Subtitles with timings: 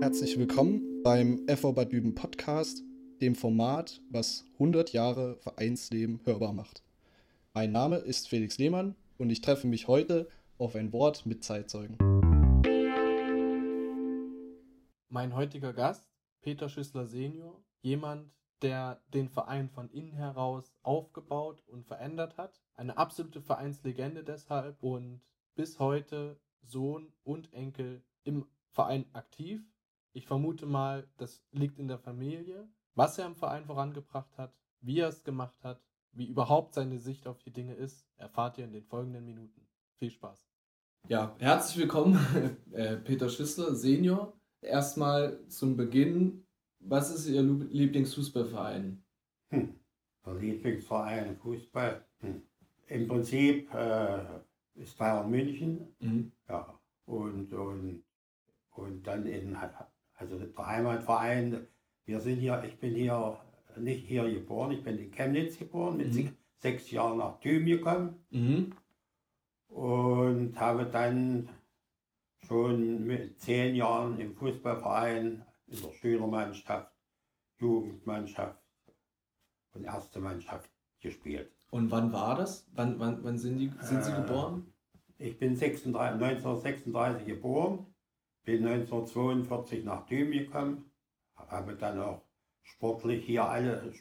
[0.00, 2.84] Herzlich willkommen beim FV Bad Düben Podcast,
[3.20, 6.82] dem Format, was 100 Jahre Vereinsleben hörbar macht.
[7.54, 11.96] Mein Name ist Felix Lehmann und ich treffe mich heute auf ein Wort mit Zeitzeugen.
[15.08, 16.10] Mein heutiger Gast,
[16.42, 18.30] Peter Schüssler Senior, jemand,
[18.62, 22.60] der den Verein von innen heraus aufgebaut und verändert hat.
[22.74, 25.20] Eine absolute Vereinslegende deshalb und
[25.54, 29.62] bis heute Sohn und Enkel im Verein aktiv.
[30.12, 32.68] Ich vermute mal, das liegt in der Familie.
[32.96, 37.26] Was er im Verein vorangebracht hat, wie er es gemacht hat, wie überhaupt seine Sicht
[37.26, 39.68] auf die Dinge ist, erfahrt ihr in den folgenden Minuten.
[39.98, 40.48] Viel Spaß.
[41.06, 42.18] Ja, herzlich willkommen,
[42.72, 44.32] äh, Peter Schüssler, Senior.
[44.62, 46.46] Erstmal zum Beginn,
[46.78, 49.04] was ist Ihr Lieblingsfußballverein?
[49.50, 49.78] Hm.
[50.24, 52.02] Der Lieblingsverein Fußball.
[52.20, 52.42] Hm.
[52.86, 54.40] Im Prinzip äh,
[54.72, 55.94] ist Bayern München.
[56.00, 56.32] Mhm.
[56.48, 56.80] Ja.
[57.04, 58.04] Und, und,
[58.70, 59.54] und dann in,
[60.14, 61.68] also der Heimatverein.
[62.06, 63.38] Wir sind hier, ich bin hier
[63.76, 66.12] nicht hier geboren, ich bin in Chemnitz geboren, mit Mhm.
[66.12, 68.72] se- sechs Jahren nach Thüm gekommen Mhm.
[69.68, 71.48] und habe dann
[72.46, 76.92] schon mit zehn Jahren im Fußballverein, in der Schülermannschaft,
[77.58, 78.62] Jugendmannschaft
[79.74, 80.70] und erste Mannschaft
[81.00, 81.50] gespielt.
[81.70, 82.68] Und wann war das?
[82.72, 84.72] Wann, wann, wann sind, die, sind Sie Äh, geboren?
[85.18, 87.86] Ich bin 36, 1936 geboren,
[88.44, 90.90] bin 1942 nach Thüm gekommen,
[91.48, 92.22] habe dann auch
[92.62, 93.92] sportlich hier alle,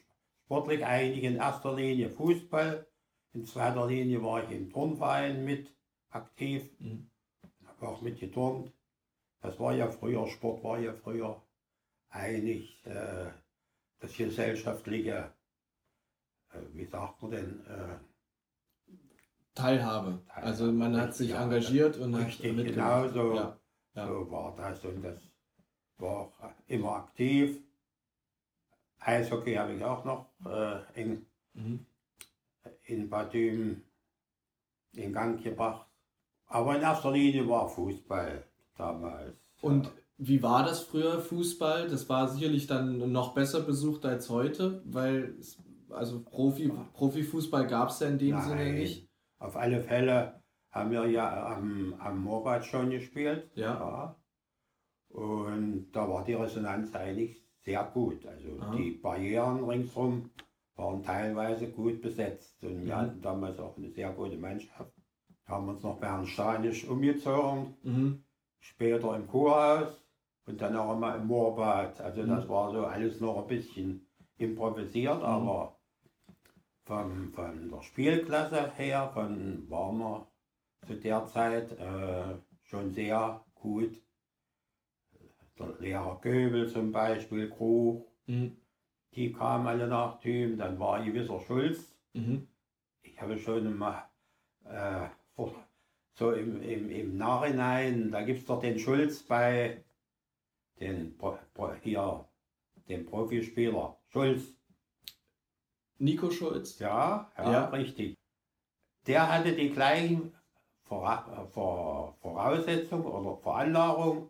[0.46, 2.88] sportlich eigentlich in erster Linie Fußball,
[3.34, 5.74] in zweiter Linie war ich im Turnverein mit
[6.10, 7.10] aktiv, Mhm.
[7.66, 8.72] habe auch mitgeturnt.
[9.42, 11.42] Das war ja früher, Sport war ja früher
[12.10, 13.32] eigentlich äh,
[14.00, 15.34] das gesellschaftliche,
[16.54, 18.00] äh, wie sagt man denn, äh,
[19.54, 20.20] Teilhabe.
[20.28, 23.14] Teilhabe, Also man hat sich ja, engagiert und hat richtig, mitgemacht.
[23.14, 23.36] genau so.
[23.36, 23.60] Ja.
[23.96, 24.08] Ja.
[24.08, 25.25] So war das und das
[25.98, 26.34] war auch
[26.68, 27.60] immer aktiv.
[29.00, 31.86] Eishockey habe ich auch noch äh, in, Mhm.
[32.84, 33.82] in Bad Düm
[34.94, 35.88] in Gang gebracht.
[36.48, 38.44] Aber in erster Linie war Fußball
[38.78, 39.36] damals.
[39.62, 41.88] Und wie war das früher Fußball?
[41.88, 45.58] Das war sicherlich dann noch besser besucht als heute, weil es,
[45.90, 48.76] also Profi, Profifußball gab es ja in dem Sinne Nein.
[48.76, 49.08] nicht.
[49.40, 50.42] Auf alle Fälle
[50.72, 53.50] haben wir ja am, am Morbad schon gespielt.
[53.56, 54.16] Ja.
[55.16, 58.26] Und da war die Resonanz eigentlich sehr gut.
[58.26, 58.76] Also Aha.
[58.76, 60.30] die Barrieren ringsherum
[60.76, 62.62] waren teilweise gut besetzt.
[62.64, 63.00] Und wir Mhm.
[63.00, 64.92] hatten damals auch eine sehr gute Mannschaft.
[65.48, 68.24] Haben uns noch Stanisch umgezogen, Mhm.
[68.60, 70.04] später im Kurhaus
[70.48, 72.02] und dann auch immer im Moorbad.
[72.02, 72.28] Also Mhm.
[72.30, 75.78] das war so alles noch ein bisschen improvisiert, aber
[76.84, 80.28] vom, von der Spielklasse her von, waren wir
[80.88, 83.96] zu der Zeit äh, schon sehr gut.
[85.80, 88.58] Lehrer Göbel zum Beispiel, Krug, Mhm.
[89.14, 90.58] die kamen alle nach Thüm.
[90.58, 91.96] Dann war gewisser Schulz.
[92.14, 92.48] Mhm.
[93.04, 94.10] Ich habe schon mal
[94.66, 95.56] äh, vor-
[96.18, 99.84] so im, im, im Nachhinein, da gibt es doch den Schulz bei
[100.80, 102.28] den, Pro, Pro, hier,
[102.90, 103.98] dem Profispieler.
[104.08, 104.54] Schulz,
[105.98, 106.80] Nico Schulz.
[106.80, 107.66] ja, ja, Ja.
[107.68, 108.16] richtig.
[109.08, 110.34] Der hatte die gleichen
[110.84, 114.28] Vora, Vor, Voraussetzungen oder Veranlagungen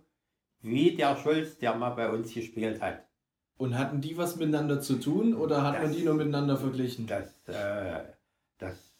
[0.66, 3.04] wie der Schulz, der mal bei uns gespielt hat.
[3.58, 7.08] Und hatten die was miteinander zu tun oder hat man Das- die nur miteinander verglichen?
[7.08, 8.04] Das, äh,
[8.58, 8.94] das,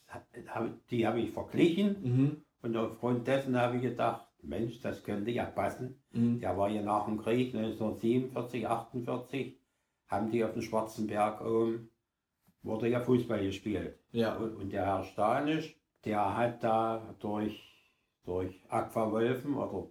[0.92, 2.42] die habe ich verglichen Mhm.
[2.62, 6.00] und aufgrund dessen habe ich gedacht, Mensch, das könnte ja passen.
[6.14, 6.40] Mhm.
[6.40, 9.58] Der war ja nach dem Krieg 1947, 48,
[10.08, 11.90] haben die auf dem Schwarzen Berg oben,
[12.62, 13.98] wurde ja Fußball gespielt.
[14.12, 14.36] Ja.
[14.36, 15.76] Und, und der Herr Stanisch,
[16.06, 17.60] der hat da durch,
[18.24, 19.88] durch Aqua Wölfen oder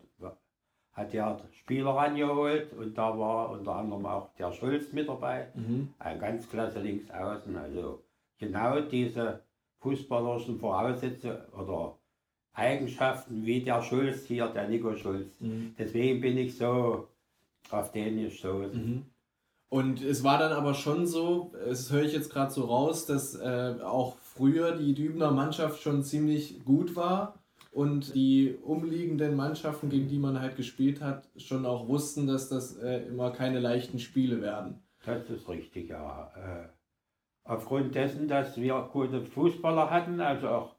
[0.94, 5.88] hat ja Spieler rangeholt und da war unter anderem auch der Schulz mit dabei, Mhm.
[5.98, 7.56] ein ganz klasse Linksaußen.
[7.56, 8.02] Also
[8.38, 9.40] genau diese
[9.80, 11.98] fußballerischen Voraussetzungen oder
[12.52, 15.40] Eigenschaften wie der Schulz hier, der Nico Schulz.
[15.40, 15.74] Mhm.
[15.76, 17.08] Deswegen bin ich so
[17.70, 18.72] auf den gestoßen.
[18.86, 19.06] Mhm.
[19.68, 23.34] Und es war dann aber schon so, das höre ich jetzt gerade so raus, dass
[23.34, 27.40] äh, auch früher die Dübener Mannschaft schon ziemlich gut war
[27.74, 32.76] und die umliegenden Mannschaften, gegen die man halt gespielt hat, schon auch wussten, dass das
[32.76, 34.82] äh, immer keine leichten Spiele werden.
[35.04, 36.32] Das ist richtig, ja.
[36.36, 36.68] Äh,
[37.42, 40.76] aufgrund dessen, dass wir gute Fußballer hatten, also auch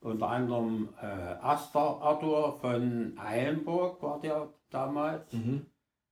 [0.00, 5.66] unter anderem äh, Aster Arthur von Eilenburg war der damals Mhm.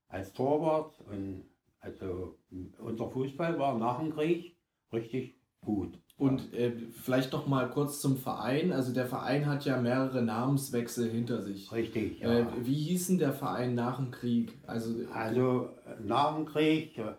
[0.08, 1.44] als Torwart und
[1.80, 2.36] also
[2.78, 4.56] unser Fußball war nach dem Krieg
[4.92, 5.98] richtig gut.
[6.18, 8.72] Und äh, vielleicht noch mal kurz zum Verein.
[8.72, 11.70] Also der Verein hat ja mehrere Namenswechsel hinter sich.
[11.72, 12.32] Richtig, ja.
[12.40, 14.58] Äh, wie hieß denn der Verein nach dem Krieg?
[14.66, 17.16] Also, Also äh, nach dem Krieg äh,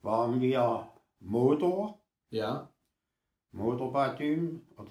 [0.00, 0.88] waren wir
[1.20, 2.00] Motor,
[2.30, 2.68] ja,
[3.52, 4.90] Motor Badüm, oder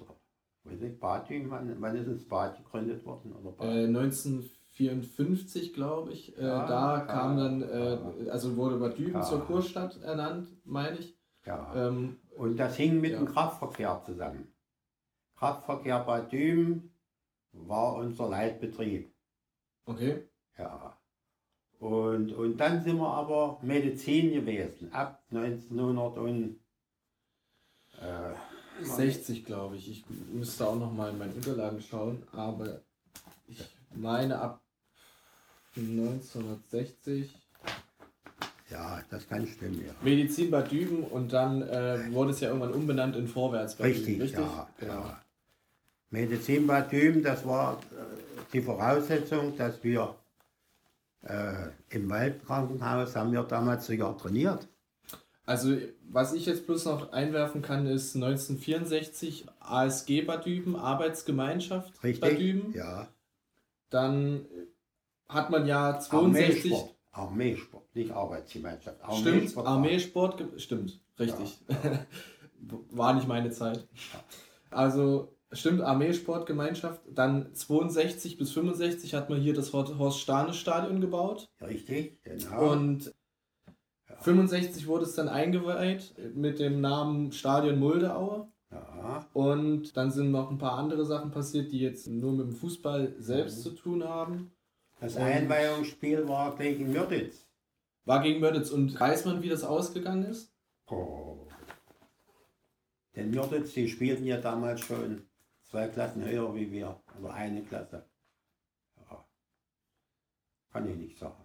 [0.64, 3.34] weiß ich, Badüm, wann, wann ist das Bad gegründet worden?
[3.34, 3.66] Oder Bad?
[3.66, 6.36] äh, 1954, glaube ich.
[6.38, 9.22] Äh, Ja, da kam dann, äh, also wurde Bad Düben Ja.
[9.22, 11.18] zur Kurstadt ernannt, meine ich.
[11.44, 11.70] ja.
[11.74, 13.18] Ähm, Und das hing mit Ja.
[13.18, 14.52] dem Kraftverkehr zusammen.
[15.36, 16.90] Kraftverkehr Badüm
[17.52, 19.12] war unser Leitbetrieb.
[19.86, 20.28] okay.
[20.58, 20.96] Ja.
[21.78, 26.60] Und, und dann sind wir aber Medizin gewesen, ab 1900 und
[28.00, 28.34] äh,
[28.84, 29.90] 60, glaube ich.
[29.90, 32.82] Ich müsste auch noch mal in meinen Unterlagen schauen, aber
[33.48, 33.64] ich
[33.94, 34.62] meine ab
[35.76, 37.34] 1960
[38.72, 39.92] Ja, das kann stimmen, ja.
[40.02, 44.06] Medizin Bad Düben und dann äh, wurde es ja irgendwann umbenannt in Vorwärts Bad Richtig,
[44.06, 44.40] Düben, richtig?
[44.40, 44.68] ja.
[44.78, 44.92] Genau.
[44.92, 45.22] ja.
[46.10, 48.04] Medizin Bad Düben, das war äh,
[48.52, 50.14] die Voraussetzung, dass wir
[51.22, 54.68] äh, im Waldkrankenhaus haben wir damals sogar trainiert.
[55.44, 55.76] Also,
[56.08, 62.38] was ich jetzt bloß noch einwerfen kann, ist 1964 ASG Bad Düben, Arbeitsgemeinschaft Bad Richtig?
[62.38, 62.74] Düben.
[62.74, 63.08] Ja.
[63.90, 64.46] Dann
[65.28, 66.72] hat man ja 62.
[66.72, 66.94] Armeesport.
[67.10, 68.98] Armeesport, nicht Arbeitsgemeinschaft.
[69.20, 70.44] Stimmt, Armeesport.
[70.56, 71.58] Stimmt, richtig.
[72.90, 73.86] War nicht meine Zeit.
[74.70, 77.02] Also, stimmt, Armeesportgemeinschaft.
[77.10, 81.48] Dann 62 bis 65 hat man hier das Hor- Horst-Stahne-Stadion gebaut.
[81.60, 82.72] Richtig, genau.
[82.72, 83.12] Und
[84.20, 88.48] 65 wurde es dann eingeweiht mit dem Namen Stadion Muldeaue.
[88.70, 92.52] ja, Und dann sind noch ein paar andere Sachen passiert, die jetzt nur mit dem
[92.54, 93.62] Fußball selbst Mhm.
[93.62, 94.52] zu tun haben.
[95.00, 97.44] das Einweihungsspiel war gegen Mürditz.
[98.04, 98.70] War gegen Mörditz.
[98.70, 100.52] Und weiß man, wie das ausgegangen ist?
[100.86, 101.48] Oh.
[103.14, 105.22] Denn Mürditz, die spielten ja damals schon
[105.64, 108.06] zwei Klassen höher wie wir, oder eine Klasse.
[108.96, 109.26] Ja.
[110.72, 111.44] Kann ich nicht sagen.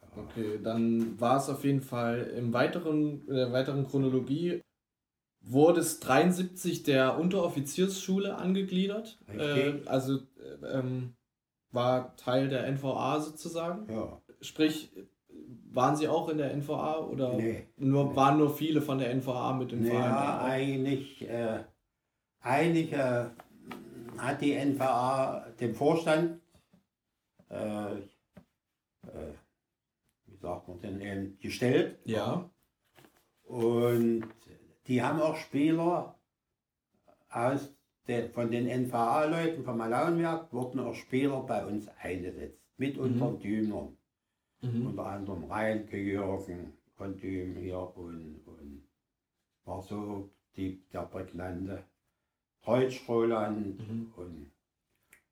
[0.00, 0.08] Ja.
[0.22, 4.60] Okay, dann war es auf jeden Fall im weiteren, in der weiteren Chronologie
[5.44, 9.18] wurde es 73 der Unteroffiziersschule angegliedert.
[9.26, 11.14] Äh, also äh, ähm,
[11.72, 13.92] war Teil der NVA sozusagen.
[13.92, 14.92] Ja, Sprich,
[15.72, 17.66] waren Sie auch in der NVA oder nee.
[17.76, 18.16] nur, nee.
[18.16, 20.50] waren nur viele von der NVA mit dem Ja, Verein?
[20.50, 21.64] eigentlich, äh,
[22.40, 23.26] eigentlich äh,
[24.18, 26.40] hat die NVA den Vorstand,
[27.50, 29.32] äh, äh,
[30.26, 31.98] wie sagt man denn, eben gestellt.
[32.04, 32.50] Ja.
[33.44, 34.24] Und
[34.86, 36.18] die haben auch Spieler
[37.30, 37.74] aus
[38.08, 42.58] der, von den NVA-Leuten vom Malauenwerk, wurden auch Spieler bei uns eingesetzt.
[42.76, 43.96] Mit unseren Dümern.
[44.62, 44.86] Mhm.
[44.86, 48.82] Unter anderem Reinke Jürgen von Düm hier und, und
[49.64, 51.82] war so die, der prägnante
[52.64, 54.12] Deutsch Roland Mhm.
[54.16, 54.50] und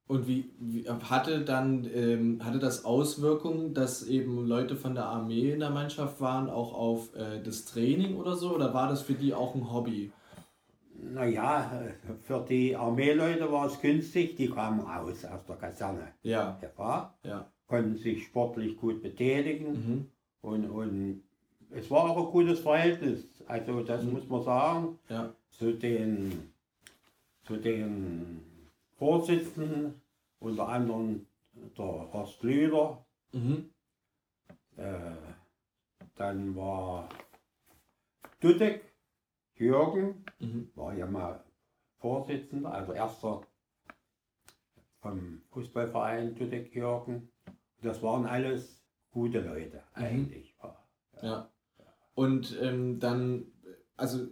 [0.08, 5.52] Und wie, wie hatte dann ähm, hatte das Auswirkungen, dass eben Leute von der Armee
[5.52, 8.52] in der Mannschaft waren, auch auf äh, das Training oder so?
[8.54, 10.12] Oder war das für die auch ein Hobby?
[11.02, 11.70] naja,
[12.20, 16.08] für die Armeeleute war es günstig, die kamen raus aus der Kaserne.
[16.22, 17.46] Ja, Ja, ja.
[17.70, 20.08] Konnten sich sportlich gut betätigen Mhm.
[20.42, 21.22] und, und
[21.70, 23.24] es war auch ein gutes Verhältnis.
[23.46, 24.12] Also das Mhm.
[24.12, 25.32] muss man sagen, Ja.
[25.50, 26.52] zu den,
[27.44, 28.40] zu den
[28.98, 29.94] Vorsitzenden,
[30.40, 31.26] unter anderem
[31.78, 33.70] der Horst Lüder, Mhm.
[34.76, 35.12] äh,
[36.16, 37.08] dann war
[38.40, 38.82] Dudek,
[39.54, 40.70] Jürgen, Mhm.
[40.74, 41.44] war ja mal
[41.98, 43.42] Vorsitzender, also erster
[45.02, 47.29] vom Fußballverein Dudek Jürgen.
[47.82, 50.02] Das waren alles gute Leute Mhm.
[50.04, 50.54] eigentlich.
[51.22, 51.50] Ja.
[52.14, 53.46] Und ähm, dann,
[53.96, 54.26] also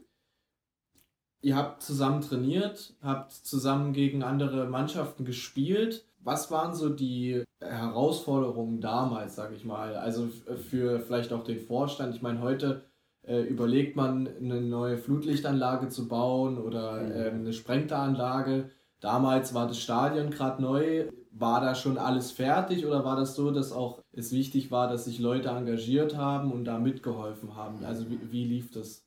[1.40, 6.05] ihr habt zusammen trainiert, habt zusammen gegen andere Mannschaften gespielt.
[6.21, 9.97] Was waren so die Herausforderungen damals, sage ich mal?
[9.97, 12.14] Also für vielleicht auch den Vorstand.
[12.14, 12.85] Ich meine, heute
[13.23, 17.12] äh, überlegt man, eine neue Flutlichtanlage zu bauen oder Mhm.
[17.12, 18.71] ähm, eine Sprengteranlage.
[19.00, 21.11] Damals war das Stadion gerade neu.
[21.31, 25.05] War da schon alles fertig oder war das so, dass auch es wichtig war, dass
[25.05, 27.85] sich Leute engagiert haben und da mitgeholfen haben?
[27.85, 29.07] Also wie, wie lief das?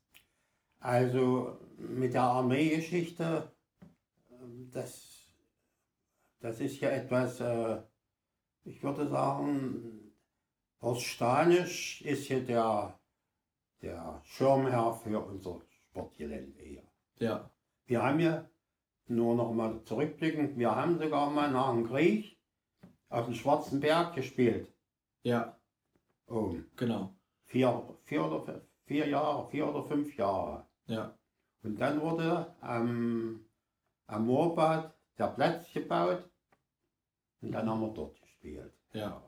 [0.80, 3.52] Also mit der Armeegeschichte,
[4.72, 5.26] das,
[6.40, 7.82] das ist ja etwas, äh,
[8.64, 10.14] ich würde sagen,
[10.82, 12.98] Horst Stanisch ist hier der
[13.82, 16.84] der Schirmherr für unser Sportgelände hier.
[17.20, 17.50] Ja.
[17.86, 18.50] Wir haben ja
[19.16, 22.38] nur noch mal zurückblickend, wir haben sogar mal nach dem Krieg
[23.10, 24.74] auf dem Schwarzen Berg gespielt.
[25.24, 25.58] Ja,
[26.28, 26.70] Oben.
[26.76, 27.14] genau.
[27.46, 30.66] Vier, vier, oder, f- vier Jahre, vier oder fünf Jahre.
[30.86, 31.18] Ja.
[31.64, 33.46] Und dann wurde am,
[34.08, 36.24] am Moorbad der Platz gebaut
[37.42, 38.74] und dann haben wir dort gespielt.
[38.94, 39.22] Ja.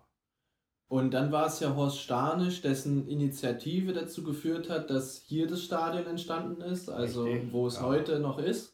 [0.87, 5.63] Und dann war es ja Horst Stanisch, dessen Initiative dazu geführt hat, dass hier das
[5.63, 7.83] Stadion entstanden ist, also Richtig, wo es ja.
[7.83, 8.72] heute noch ist.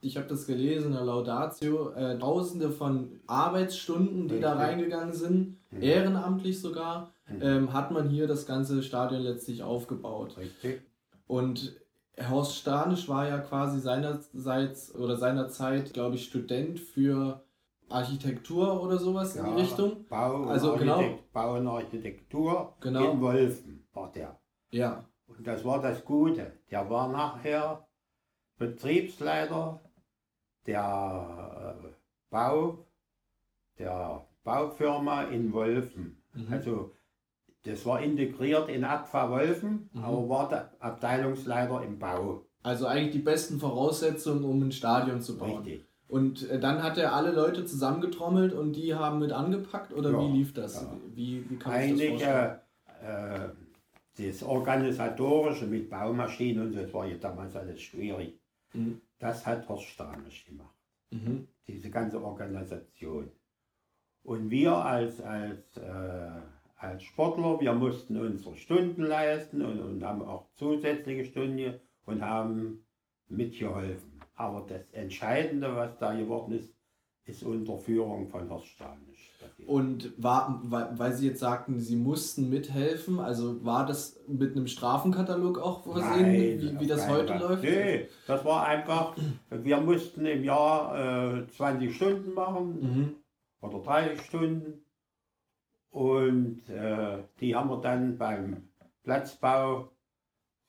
[0.00, 4.68] Ich habe das gelesen in der Laudatio, äh, tausende von Arbeitsstunden, die da Richtig.
[4.68, 5.82] reingegangen sind, Mhm.
[5.82, 7.42] ehrenamtlich sogar, Mhm.
[7.42, 10.36] ähm, hat man hier das ganze Stadion letztlich aufgebaut.
[10.38, 10.82] Richtig.
[11.26, 11.76] Und
[12.30, 17.42] Horst Stanisch war ja quasi seinerseits oder seinerzeit, glaube ich, Student für
[17.88, 20.04] Architektur oder sowas in Ja, die Richtung.
[20.08, 21.18] Bau, und Also genau.
[21.32, 23.12] Bau und Architektur Genau.
[23.12, 24.38] in Wolfen war der.
[24.70, 26.52] Ja, Und das war das Gute.
[26.70, 27.86] Der war nachher
[28.58, 29.80] Betriebsleiter
[30.66, 31.86] der äh,
[32.30, 32.78] Bau,
[33.78, 36.22] der Baufirma in Wolfen.
[36.34, 36.46] Mhm.
[36.52, 36.92] Also
[37.64, 40.04] das war integriert in AGFA Wolfen, Mhm.
[40.04, 42.44] aber war der Abteilungsleiter im Bau.
[42.62, 45.62] also eigentlich die besten Voraussetzungen, um ein Stadion zu bauen.
[45.62, 45.84] Richtig.
[46.08, 50.20] Und äh, dann hat er alle Leute zusammengetrommelt und die haben mit angepackt oder Ja,
[50.20, 50.82] wie lief das?
[50.82, 50.92] ja.
[51.14, 52.58] Wie, wie kann ich das Eigentlich vorstellen?
[53.02, 58.38] äh, äh, das Organisatorische mit Baumaschinen und so, das war ja damals alles schwierig.
[58.72, 59.00] Mhm.
[59.18, 60.74] Das hat Horst Stanisch gemacht.
[61.10, 61.48] Mhm.
[61.66, 63.30] diese ganze Organisation.
[64.22, 66.30] Und wir als, als, äh,
[66.76, 72.84] als Sportler, wir mussten unsere Stunden leisten und, und haben auch zusätzliche Stunden und haben
[73.28, 74.20] mitgeholfen.
[74.34, 76.74] Aber das Entscheidende, was da geworden ist,
[77.24, 79.17] ist unter Führung von Horst Stanisch.
[79.66, 85.58] Und war, weil, Sie jetzt sagten, Sie mussten mithelfen, also war das mit einem Strafenkatalog
[85.58, 87.40] auch versehen, wie, auf wie das heute Fall.
[87.40, 87.62] läuft?
[87.62, 89.14] Nee, das war einfach,
[89.50, 93.14] wir mussten im Jahr äh, 20 Stunden machen, Mhm.
[93.60, 94.84] oder 30 Stunden.
[95.90, 98.68] Und äh, die haben wir dann beim
[99.02, 99.90] Platzbau,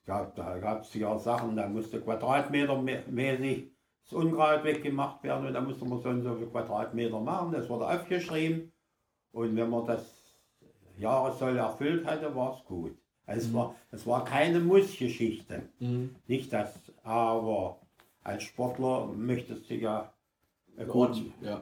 [0.05, 3.71] gab, da gab es ja Sachen, da musste Quadratmeter mä- mäßig
[4.09, 7.51] das Unkraut weggemacht werden und da musste man so und so viele Quadratmeter machen.
[7.51, 8.71] Das wurde aufgeschrieben
[9.31, 10.03] und wenn man das
[10.97, 12.97] Jahressoll erfüllt hatte, war es gut.
[13.25, 13.55] Also es, Mhm.
[13.55, 15.61] war, es war keine Mussgeschichte.
[15.79, 16.15] Mhm.
[16.27, 16.73] Nicht das,
[17.03, 17.79] aber
[18.23, 20.11] als Sportler möchtest du ja
[20.87, 21.61] gut, ja.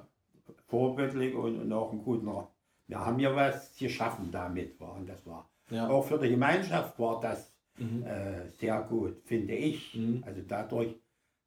[0.67, 2.47] vorbildlich und, und auch einen guten Ra-
[2.87, 5.49] Wir haben ja was geschaffen damit, war, und das war.
[5.69, 5.89] Ja.
[5.89, 8.03] Auch für die Gemeinschaft war das Mhm.
[8.07, 9.93] äh, sehr gut, finde ich.
[9.93, 10.23] Mhm.
[10.25, 10.95] Also dadurch,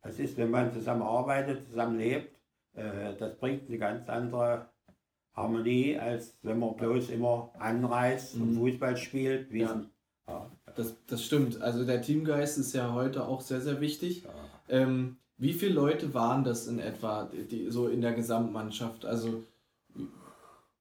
[0.02, 2.34] das ist, wenn man zusammenarbeitet, zusammenlebt,
[2.74, 4.66] äh, das bringt eine ganz andere
[5.34, 8.56] Harmonie, als wenn man bloß immer anreist und Mhm.
[8.58, 9.50] Fußball spielt.
[9.52, 9.82] Wie Ja.
[10.76, 11.60] Das, das stimmt.
[11.60, 14.22] Also der Teamgeist ist ja heute auch sehr, sehr wichtig.
[14.24, 14.30] ja.
[14.68, 19.04] Ähm, wie viele Leute waren das in etwa, die, so in der Gesamtmannschaft?
[19.06, 19.42] Also,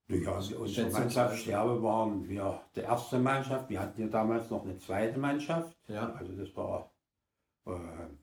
[0.07, 0.99] Ja, also unsere Schätzungsweise.
[0.99, 3.69] Mannschaftssterbe waren wir die erste Mannschaft.
[3.69, 5.75] Wir hatten ja damals noch eine zweite Mannschaft.
[5.87, 6.91] ja, Also das war,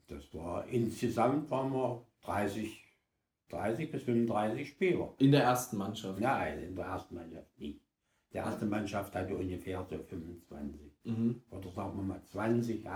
[0.09, 2.83] das war insgesamt waren wir 30,
[3.51, 5.15] 30 bis 35 Spieler.
[5.19, 6.21] in der ersten Mannschaft.
[6.21, 7.81] Nein, in der ersten Mannschaft nicht.
[8.33, 11.41] Die erste Mannschaft hatte ungefähr so 25 Mhm.
[11.51, 12.89] oder sagen wir mal 20 Mhm.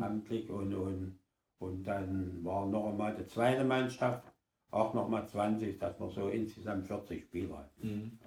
[0.00, 1.18] hauptamtlich und, und,
[1.58, 4.24] und dann war noch einmal die zweite Mannschaft
[4.70, 7.86] auch noch mal 20, dass wir so insgesamt 40 Spieler hatten.
[7.88, 8.18] Mhm.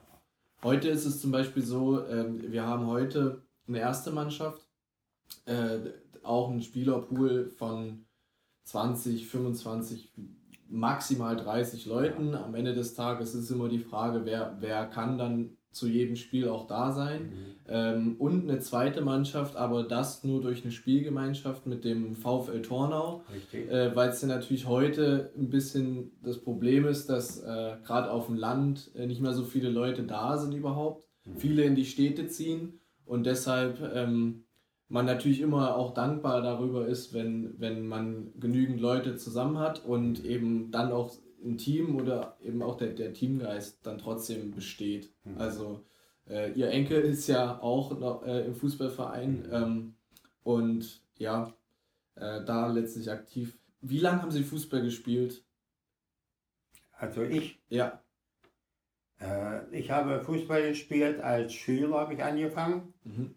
[0.61, 4.61] Heute ist es zum Beispiel so, ähm, wir haben heute eine erste Mannschaft,
[5.45, 5.79] äh,
[6.25, 8.05] auch einen Spielerpool von
[8.65, 10.13] 20, 25,
[10.69, 12.33] maximal 30 Leuten.
[12.35, 16.47] Am Ende des Tages ist immer die Frage, wer, wer kann dann zu jedem Spiel
[16.49, 17.31] auch da sein.
[17.67, 23.23] Ähm, und eine zweite Mannschaft, aber das nur durch eine Spielgemeinschaft mit dem VfL Tornau,
[23.69, 28.27] äh, weil es ja natürlich heute ein bisschen das Problem ist, dass äh, gerade auf
[28.27, 31.37] dem Land äh, nicht mehr so viele Leute da sind überhaupt, Mhm.
[31.37, 34.43] viele in die Städte ziehen und deshalb ähm,
[34.93, 40.23] man natürlich immer auch dankbar darüber ist, wenn, wenn man genügend Leute zusammen hat und
[40.23, 45.11] eben dann auch ein Team oder eben auch der, der Teamgeist dann trotzdem besteht.
[45.23, 45.37] Mhm.
[45.39, 45.83] Also
[46.29, 49.49] äh, ihr Enkel ist ja auch noch, äh, im Fußballverein Mhm.
[49.51, 49.95] ähm,
[50.43, 51.51] und ja,
[52.13, 53.57] äh, da letztlich aktiv.
[53.81, 55.43] Wie lange haben Sie Fußball gespielt?
[56.91, 57.99] Also ich Ja.
[59.19, 62.93] Äh, ich habe Fußball gespielt, als Schüler habe ich angefangen.
[63.03, 63.33] Mhm.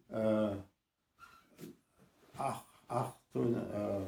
[2.37, 4.07] Äh, ach, ach, so, äh,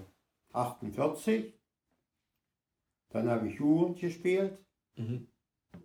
[0.52, 1.54] 48.
[3.11, 4.58] Dann habe ich Jugend gespielt
[4.97, 5.28] Mhm.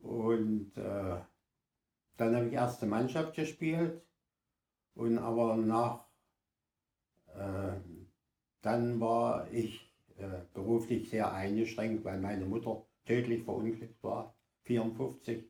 [0.02, 1.22] und äh,
[2.18, 4.02] dann habe ich erste Mannschaft gespielt.
[4.96, 6.06] Und aber nach
[8.62, 15.44] dann war ich äh, beruflich sehr eingeschränkt, weil meine Mutter tödlich verunglückt war, 54.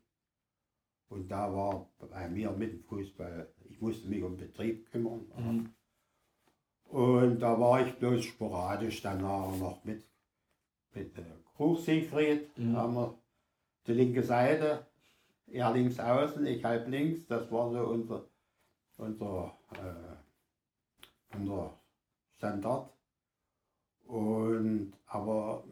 [1.10, 5.26] Und da war bei mir mit dem Fußball, ich musste mich um Betrieb kümmern.
[5.38, 5.76] Mhm.
[6.94, 10.04] Und da war ich bloß sporadisch danach noch mit,
[10.94, 11.12] mit
[11.56, 12.78] Krug Siegfried, Mhm.
[12.78, 13.16] haben wir
[13.88, 14.86] die linke Seite,
[15.48, 18.26] er links außen, ich halb links, das war so unser,
[18.98, 21.74] unser, äh, unser
[22.38, 22.90] Standard.
[24.06, 25.64] Und aber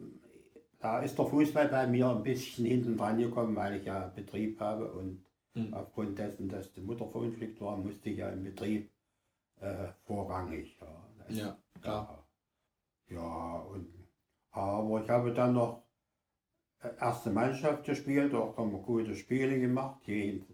[0.80, 4.58] da ist der Fußball bei mir ein bisschen hinten dran gekommen, weil ich ja Betrieb
[4.58, 5.24] habe und
[5.54, 5.74] Mhm.
[5.74, 8.90] aufgrund dessen, dass die Mutter verunglückt war, musste ich ja im Betrieb
[9.60, 10.76] äh, vorrangig.
[11.28, 12.28] Ja, Das- Ja, klar.
[13.08, 13.88] ja, ja, und
[14.50, 15.82] aber ich habe dann noch
[16.80, 20.00] äh, erste Mannschaft gespielt, auch haben wir gute Spiele gemacht.
[20.04, 20.44] Chemie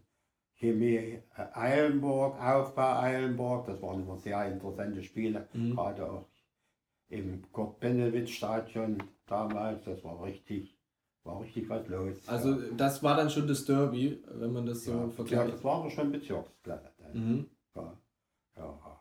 [0.55, 1.23] Chemie äh,
[1.53, 5.75] Eilenburg, Aufbau Eilenburg, das waren immer sehr interessante Spiele, Mhm.
[5.77, 6.29] gerade auch
[7.11, 10.77] im Kurt-Benewitz-Stadion damals, das war richtig,
[11.25, 12.29] war richtig was los.
[12.29, 12.73] Also ja.
[12.77, 15.55] das war dann schon das Derby, wenn man das so ja, ja, vergleicht.
[15.55, 16.93] das war schon Bezirksklasse.
[16.99, 17.13] Dann.
[17.15, 17.51] Mhm.
[17.75, 17.99] Ja,
[18.57, 19.01] ja,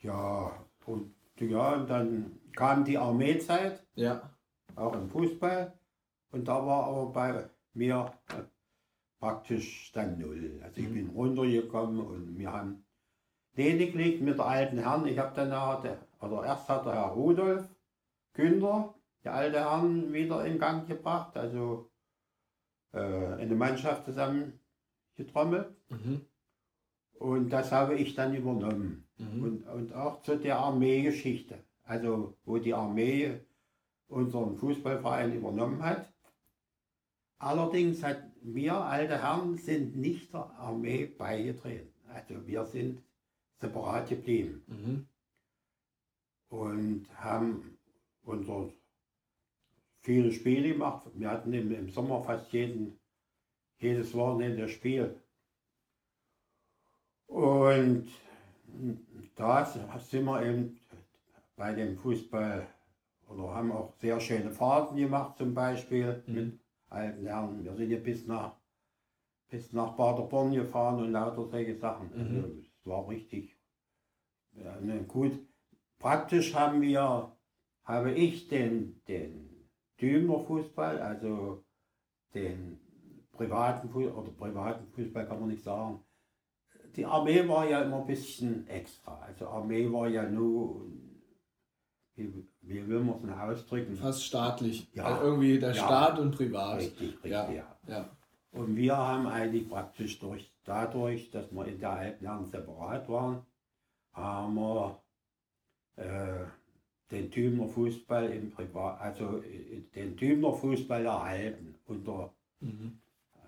[0.00, 4.28] ja, und ja, und dann kam die Armeezeit, Ja.
[4.74, 5.72] auch im Fußball,
[6.32, 8.42] und da war aber bei mir äh,
[9.20, 10.60] praktisch dann null.
[10.64, 10.94] Also ich Mhm.
[10.94, 12.84] bin runtergekommen und wir haben
[13.54, 17.08] lediglich mit der alten Herren, ich habe dann nachher, der- oder erst hat der Herr
[17.12, 17.68] Rudolf
[18.34, 21.90] Günther, die alte Herren wieder in Gang gebracht, also
[22.92, 24.58] äh, eine Mannschaft zusammen
[25.16, 25.68] getrommelt.
[25.90, 26.22] Mhm.
[27.18, 29.04] Und das habe ich dann übernommen.
[29.18, 29.42] Mhm.
[29.42, 31.58] Und, und auch zu der Armeegeschichte.
[31.84, 33.40] Also wo die Armee
[34.08, 36.12] unseren Fußballverein übernommen hat.
[37.38, 41.92] Allerdings hat wir alte Herren sind nicht der Armee beigetreten.
[42.08, 43.02] Also wir sind
[43.60, 45.06] separat geblieben Mhm.
[46.48, 47.78] und haben
[48.22, 48.70] unser
[50.00, 51.06] viele Spiele gemacht.
[51.14, 52.98] Wir hatten im, im Sommer fast jeden,
[53.78, 55.20] jedes Wochenende Spiel.
[57.28, 58.08] Und
[59.36, 60.80] da sind wir eben
[61.56, 62.66] bei dem Fußball
[63.28, 66.34] oder haben auch sehr schöne Fahrten gemacht zum Beispiel Mhm.
[66.34, 67.64] mit alten Herren.
[67.64, 68.56] Wir sind ja bis nach,
[69.50, 72.10] bis nach Paderborn gefahren und lauter solche Sachen.
[72.14, 72.44] Mhm.
[72.44, 73.56] Also es war richtig
[74.52, 75.38] ja, ne, gut.
[75.98, 77.32] Praktisch haben wir,
[77.84, 79.68] habe ich den, den
[80.00, 81.64] Dümer Fußball, also
[82.34, 82.80] den
[83.32, 86.00] privaten Fußball, oder privaten Fußball kann man nicht sagen.
[86.98, 89.20] Die Armee war ja immer ein bisschen extra.
[89.20, 90.84] Also Armee war ja nur,
[92.16, 93.94] wie, wie will man es denn ausdrücken?
[93.94, 94.88] Fast staatlich.
[94.94, 95.04] Ja.
[95.04, 95.84] Also irgendwie der Ja.
[95.84, 96.78] Staat und privat.
[96.80, 97.48] Richtig, richtig, Ja.
[97.52, 97.76] ja.
[97.86, 98.10] Ja.
[98.50, 103.46] Und wir haben eigentlich praktisch durch, dadurch, dass wir in der Herren separat waren,
[104.12, 105.00] haben wir
[105.96, 106.46] äh,
[107.12, 111.76] den Tübner Fußball im Privat, also äh, den Tübner Fußball erhalten.
[111.86, 112.98] Unter, Mhm.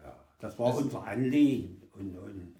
[0.05, 1.83] ja, das war Also- unser Anliegen.
[1.99, 2.55] Und, und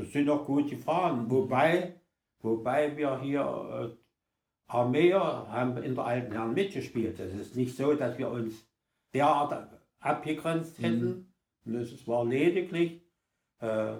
[0.00, 1.30] das sind auch gut gefahren.
[1.30, 1.94] Wobei,
[2.40, 3.42] wobei wir hier
[3.92, 3.96] äh,
[4.66, 7.18] Armeer haben in der alten Herren mitgespielt.
[7.18, 8.66] Es ist nicht so, dass wir uns
[9.14, 10.84] derart abgegrenzt Mhm.
[10.84, 11.32] hätten.
[11.64, 13.02] Und es war lediglich
[13.60, 13.94] äh,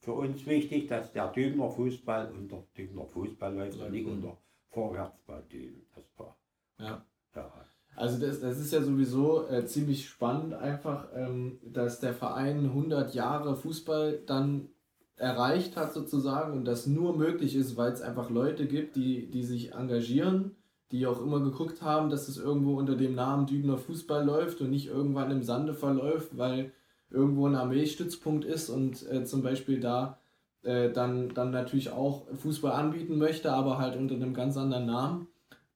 [0.00, 4.12] für uns wichtig, dass der Dübner Fußball unter Dübner Fußball läuft und nicht Mhm.
[4.12, 4.38] unter
[4.70, 5.86] Vorwärtsball Düben.
[5.94, 6.36] Das war,
[6.78, 7.04] Ja.
[7.36, 7.52] ja.
[7.96, 13.14] Also das, das ist ja sowieso äh, ziemlich spannend einfach, ähm, dass der Verein 100
[13.14, 14.68] Jahre Fußball dann
[15.16, 19.44] erreicht hat sozusagen und das nur möglich ist, weil es einfach Leute gibt, die, die
[19.44, 20.56] sich engagieren,
[20.90, 24.70] die auch immer geguckt haben, dass es irgendwo unter dem Namen Dübener Fußball läuft und
[24.70, 26.72] nicht irgendwann im Sande verläuft, weil
[27.10, 30.18] irgendwo ein Armeestützpunkt ist und äh, zum Beispiel da
[30.62, 35.28] äh, dann, dann natürlich auch Fußball anbieten möchte, aber halt unter einem ganz anderen Namen.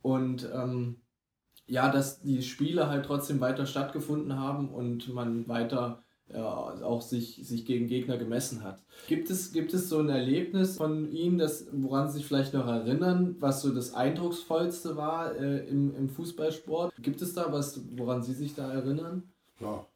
[0.03, 0.96] Und ähm,
[1.66, 7.41] ja, dass die Spiele halt trotzdem weiter stattgefunden haben und man weiter ja, auch sich,
[7.43, 8.83] sich gegen Gegner gemessen hat.
[9.07, 12.67] Gibt es, gibt es so ein Erlebnis von Ihnen, das, woran Sie sich vielleicht noch
[12.67, 16.95] erinnern, was so das Eindrucksvollste war äh, im, im Fußballsport?
[17.01, 19.23] Gibt es da was, woran Sie sich da erinnern?
[19.61, 19.87] ja.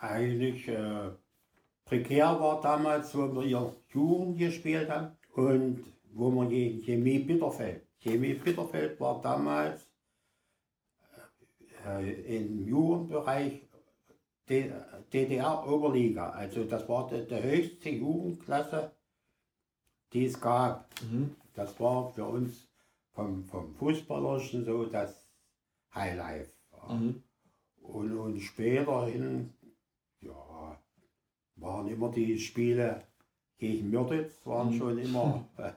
[0.00, 1.10] Eigentlich äh,
[1.84, 7.82] prekär war damals, wo wir hier Jugend gespielt haben und wo wir gegen Chemie Bitterfeld.
[7.98, 9.88] Chemie Bitterfeld war damals
[11.84, 13.67] äh, im Jugendbereich
[14.48, 16.30] DDR-Oberliga.
[16.30, 18.92] Also das war die, die höchste Jugendklasse,
[20.12, 20.88] die es gab.
[21.02, 21.36] Mhm.
[21.54, 22.68] Das war für uns
[23.12, 25.28] vom, vom Fußballerischen so das
[25.94, 26.50] Highlight.
[26.72, 26.94] Ja.
[26.94, 27.22] Mhm.
[27.82, 29.52] Und, und später hin,
[30.20, 30.78] ja,
[31.56, 33.02] waren immer die Spiele
[33.58, 34.78] gegen Mürditz, waren Mhm.
[34.78, 35.68] schon immer äh,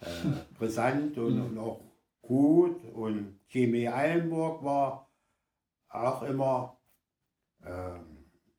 [0.00, 1.42] äh, brisant und, Mhm.
[1.46, 1.80] und auch
[2.22, 5.10] gut und Chemie Eilenburg war
[5.88, 6.77] auch immer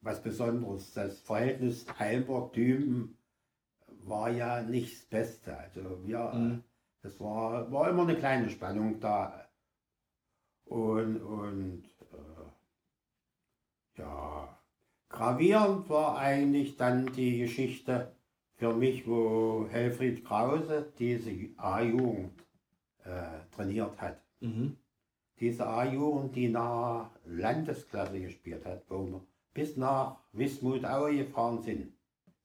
[0.02, 0.94] was Besonderes.
[0.94, 3.18] Das Verhältnis Eilenburg-Düben
[4.04, 5.58] war ja nicht das Beste.
[5.58, 6.64] Also wir, Mhm.
[7.02, 9.46] das war, war immer eine kleine Spannung da.
[10.66, 14.58] Und, und äh, ja,
[15.10, 18.16] gravierend war eigentlich dann die Geschichte
[18.56, 22.46] für mich, wo Helfried Krause diese A-Jugend
[23.04, 24.22] äh, trainiert hat.
[24.42, 24.78] Mhm.
[25.40, 29.22] Diese A-Jugend, die nach Landesklasse gespielt hat, wo wir
[29.54, 31.94] bis nach Wismut-Aue gefahren sind.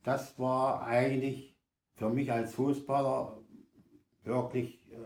[0.05, 1.57] Das war eigentlich
[1.97, 3.39] für mich als Fußballer
[4.23, 4.97] wirklich äh,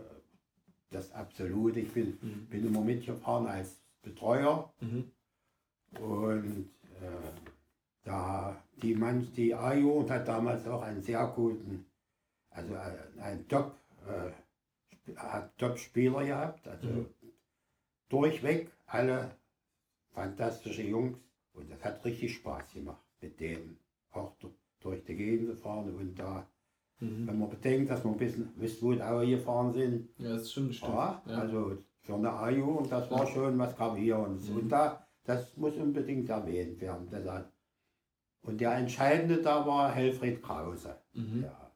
[0.91, 1.79] das Absolute.
[1.81, 2.47] Ich bin, Mhm.
[2.49, 5.11] bin immer mitgefahren als Betreuer Mhm.
[5.99, 6.69] und
[7.01, 7.31] äh,
[8.03, 11.85] da die, Mann, die A-Jugend hat damals auch einen sehr guten,
[12.51, 13.75] also einen, einen Top,
[14.07, 17.05] äh, hat Top-Spieler gehabt, also Mhm.
[18.09, 19.31] Durchweg alle
[20.11, 21.17] fantastische Jungs
[21.53, 23.77] und das hat richtig Spaß gemacht, mit denen
[24.11, 26.47] auch du- durch die Gegend zu fahren und da,
[26.99, 27.27] Mhm.
[27.27, 30.93] wenn man bedenkt, dass wir bis Westwood-Aue gefahren sind, Ja, das stimmt, stimmt.
[30.93, 31.37] ja, Ja.
[31.39, 33.27] also für eine A-Jugend, das war Ja.
[33.27, 34.49] schon was Gravierendes.
[34.49, 34.57] Mhm.
[34.57, 37.07] Und da, das muss unbedingt erwähnt werden.
[37.11, 37.49] Deshalb.
[38.41, 40.95] Und der Entscheidende da war Helfried Krause.
[41.13, 41.43] Mhm.
[41.43, 41.71] Ja.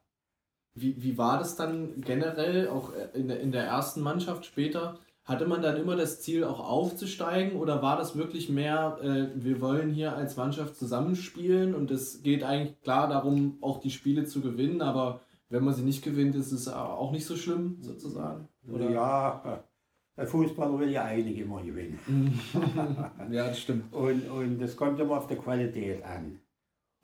[0.74, 4.98] Wie, wie war das dann generell, auch in der, in der ersten Mannschaft später?
[5.24, 9.60] Hatte man dann immer das Ziel, auch aufzusteigen oder war das wirklich mehr, äh, wir
[9.62, 14.42] wollen hier als Mannschaft zusammenspielen und es geht eigentlich klar darum, auch die Spiele zu
[14.42, 18.48] gewinnen, aber wenn man sie nicht gewinnt, ist es auch nicht so schlimm, sozusagen?
[18.70, 18.90] Oder?
[18.90, 19.64] ja,
[20.16, 21.98] der Fußballer will ja eigentlich immer gewinnen.
[23.30, 23.92] ja, das stimmt.
[23.92, 26.40] Und, und das kommt immer auf die Qualität an.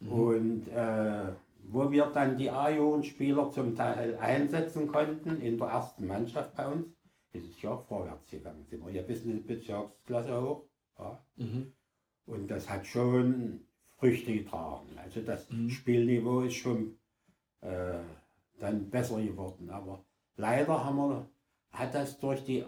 [0.01, 0.13] Mhm.
[0.13, 1.33] Und äh,
[1.69, 6.87] wo wir dann die A-Jugendspieler zum Teil einsetzen konnten in der ersten Mannschaft bei uns,
[7.33, 8.65] ist es ja auch vorwärts gegangen.
[8.69, 10.65] Sind wir ja bis in die Bezirksklasse hoch.
[10.99, 11.19] Ja.
[11.37, 11.73] Mhm.
[12.27, 13.61] Und das hat schon
[13.99, 14.87] Früchte getragen.
[14.97, 15.71] Also das Mhm.
[15.71, 16.97] Spielniveau ist schon
[17.61, 17.99] äh,
[18.59, 19.71] dann besser geworden.
[19.71, 20.05] Aber
[20.37, 21.29] leider haben wir,
[21.73, 22.65] hat das durch die,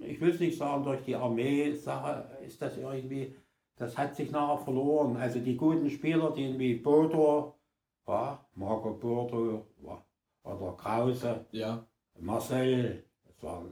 [0.00, 3.34] ich will es nicht sagen, durch die Armee-Sache ist das irgendwie,
[3.76, 5.16] das hat sich nachher verloren.
[5.16, 7.54] Also die guten Spieler, die wie Bodo,
[8.06, 10.04] ja, Marco Bodo ja,
[10.44, 11.86] oder Krause, Ja.
[12.20, 13.70] Marcel, das waren,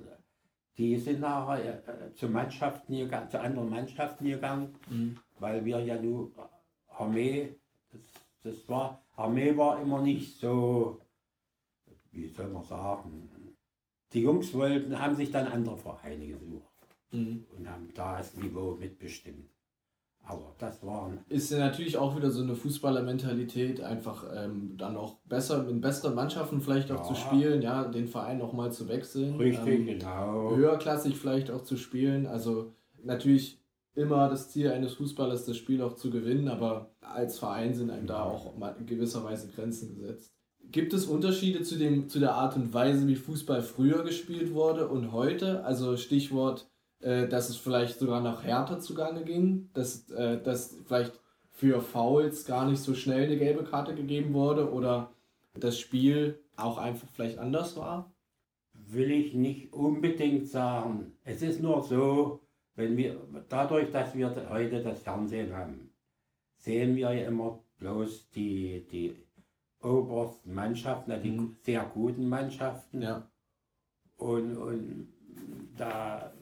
[0.79, 5.17] die sind nachher äh, zu Mannschaften gegangen, zu anderen Mannschaften gegangen Mhm.
[5.39, 6.31] weil wir ja nur
[6.89, 7.57] Armee,
[7.91, 8.01] das,
[8.43, 11.01] das war, Armee war immer nicht so,
[12.11, 13.29] wie soll man sagen,
[14.13, 16.69] die Jungs wollten, haben sich dann andere Vereine gesucht
[17.13, 17.45] Mhm.
[17.57, 19.52] und haben da das Niveau mitbestimmt.
[20.25, 25.17] Aber das waren, ist ja natürlich auch wieder so eine Fußballermentalität, einfach ähm, dann auch
[25.27, 27.03] besser, in besseren Mannschaften vielleicht auch Ja.
[27.03, 29.37] zu spielen, ja, den Verein auch mal zu wechseln.
[29.37, 30.55] richtig, Ähm, genau.
[30.55, 32.27] höherklassig vielleicht auch zu spielen.
[32.27, 33.61] Also natürlich
[33.95, 38.07] immer das Ziel eines Fußballers, das Spiel auch zu gewinnen, aber als Verein sind einem
[38.07, 40.33] da auch in gewisser Weise Grenzen gesetzt.
[40.71, 44.89] Gibt es Unterschiede zu, dem, zu der Art und Weise, wie Fußball früher gespielt wurde
[44.89, 45.65] und heute?
[45.65, 46.71] Also Stichwort,
[47.03, 51.19] äh, dass es vielleicht sogar noch härter zugange ging, dass, äh, dass vielleicht
[51.51, 55.11] für Fouls gar nicht so schnell eine gelbe Karte gegeben wurde oder
[55.55, 58.13] das Spiel auch einfach vielleicht anders war?
[58.93, 61.13] will ich nicht unbedingt sagen.
[61.25, 62.41] Es ist nur so,
[62.75, 65.91] wenn wir, dadurch, dass wir heute das Fernsehen haben,
[66.57, 69.17] sehen wir ja immer bloß die, die
[69.83, 71.57] obersten Mannschaften, also die Mhm.
[71.63, 73.03] sehr guten Mannschaften.
[73.03, 73.29] Ja.
[74.17, 75.09] Und, und
[75.77, 76.33] da,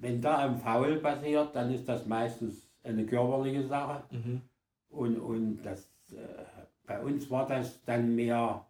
[0.00, 4.04] wenn da ein Foul passiert, dann ist das meistens eine körperliche Sache.
[4.10, 4.42] Mhm.
[4.88, 6.44] Und, und das, äh,
[6.86, 8.66] bei uns war das dann mehr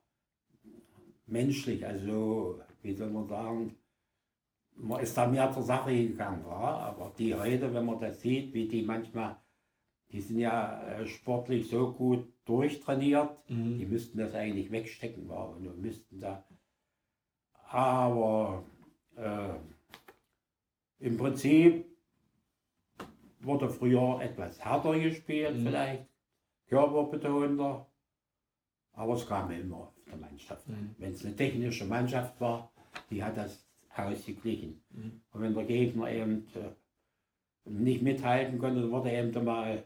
[1.27, 3.77] menschlich, also wie soll man sagen,
[4.75, 6.45] man ist da mehr zur Sache gegangen.
[6.47, 6.53] Ja?
[6.53, 9.37] Aber die heute, wenn man das sieht, wie die manchmal,
[10.11, 13.79] die sind ja äh, sportlich so gut durchtrainiert, Mhm.
[13.79, 15.43] die müssten das eigentlich wegstecken ja?
[15.43, 16.45] und müssten da.
[17.69, 18.65] Aber
[19.17, 19.55] äh,
[21.01, 21.87] im Prinzip
[23.41, 25.67] wurde früher etwas härter gespielt, Mhm.
[25.67, 26.07] vielleicht
[26.69, 27.87] körperbetonter,
[28.93, 30.69] aber es kam immer auf der Mannschaft.
[30.69, 30.95] Mhm.
[30.99, 32.71] Wenn es eine technische Mannschaft war,
[33.11, 34.83] die hat das ausgeglichen.
[34.91, 35.21] Mhm.
[35.33, 39.85] Und wenn der Gegner eben äh, nicht mithalten konnte, dann wurde eben mal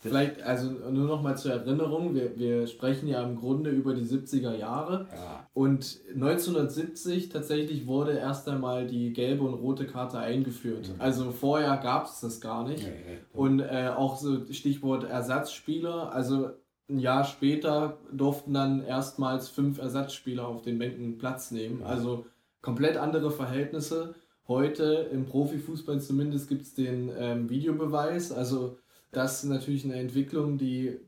[0.00, 4.04] Vielleicht, also nur noch mal zur Erinnerung, wir, wir sprechen ja im Grunde über die
[4.04, 10.90] 70er Jahre ja, und 1970 tatsächlich wurde erst einmal die gelbe und rote Karte eingeführt.
[10.90, 11.00] Mhm.
[11.00, 12.84] Also vorher gab es das gar nicht.
[12.84, 16.50] nee, Und äh, auch so Stichwort Ersatzspieler, also
[16.88, 21.80] ein Jahr später durften dann erstmals fünf Ersatzspieler auf den Bänken Platz nehmen.
[21.80, 21.86] Ja.
[21.86, 22.24] Also
[22.62, 24.14] komplett andere Verhältnisse.
[24.46, 28.32] Heute im Profifußball zumindest gibt es den ähm, Videobeweis.
[28.32, 28.78] Also
[29.10, 30.98] das ist natürlich eine Entwicklung, die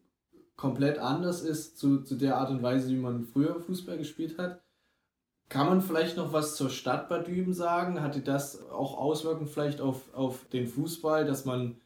[0.56, 4.60] komplett anders ist zu, zu der Art und Weise, wie man früher Fußball gespielt hat.
[5.48, 8.02] Kann man vielleicht noch was zur Stadt Bad Düben sagen?
[8.02, 11.76] Hatte das auch Auswirkungen vielleicht auf, auf den Fußball, dass man,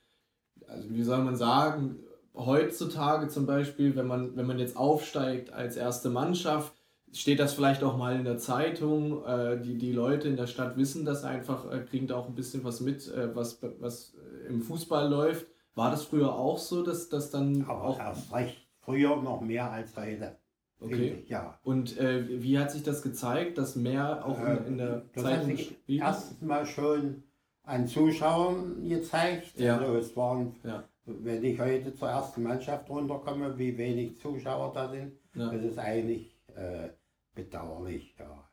[0.66, 2.00] also wie soll man sagen,
[2.34, 6.74] heutzutage zum Beispiel, wenn man, wenn man jetzt aufsteigt als erste Mannschaft,
[7.12, 9.24] steht das vielleicht auch mal in der Zeitung.
[9.24, 12.34] Äh, die, die Leute in der Stadt wissen das einfach, äh, kriegen da auch ein
[12.34, 14.14] bisschen was mit, äh, was, was
[14.48, 15.46] im Fußball läuft.
[15.74, 17.98] War das früher auch so, dass das dann Aber auch.
[17.98, 20.36] erst recht früher noch mehr als heute.
[20.80, 21.20] Okay.
[21.22, 21.58] ich, ja.
[21.62, 25.22] Und äh, wie hat sich das gezeigt, dass mehr auch in, in der Äh, das
[25.24, 26.00] Zeitung hat sich spielt?
[26.02, 27.22] erstens mal schon
[27.62, 29.58] an Zuschauern gezeigt.
[29.58, 29.78] Ja.
[29.78, 30.84] Also es waren, Ja.
[31.06, 35.50] wenn ich heute zur ersten Mannschaft runterkomme, wie wenig Zuschauer da sind, Ja.
[35.50, 36.88] das ist eigentlich äh,
[37.34, 38.48] bedauerlich, ja.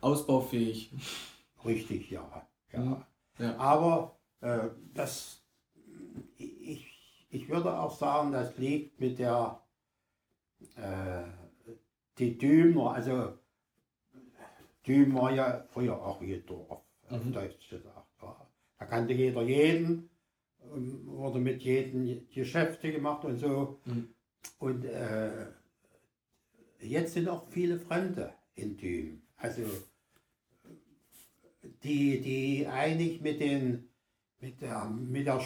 [0.00, 0.92] Ausbaufähig.
[1.64, 2.46] Richtig, ja.
[2.72, 2.78] ja.
[2.78, 2.96] Mhm.
[3.38, 3.56] Ja.
[3.58, 5.42] Aber äh, das,
[7.28, 9.60] ich, würde auch sagen, das liegt mit der,
[10.76, 11.22] äh,
[12.18, 13.34] die Dümer, also
[14.86, 17.32] Düm war ja früher auch ihr Dorf, auf Mhm.
[17.32, 18.06] Deutsch gesagt.
[18.22, 18.48] Ja.
[18.78, 20.08] Da kannte jeder jeden,
[20.62, 23.80] ähm, wurde mit jedem Geschäfte gemacht und so.
[23.84, 24.14] Mhm.
[24.58, 25.46] Und äh,
[26.80, 29.22] jetzt sind auch viele Fremde in Düm.
[29.36, 29.62] Also
[31.82, 33.88] die, die eigentlich mit, den,
[34.40, 35.40] mit, der, mit der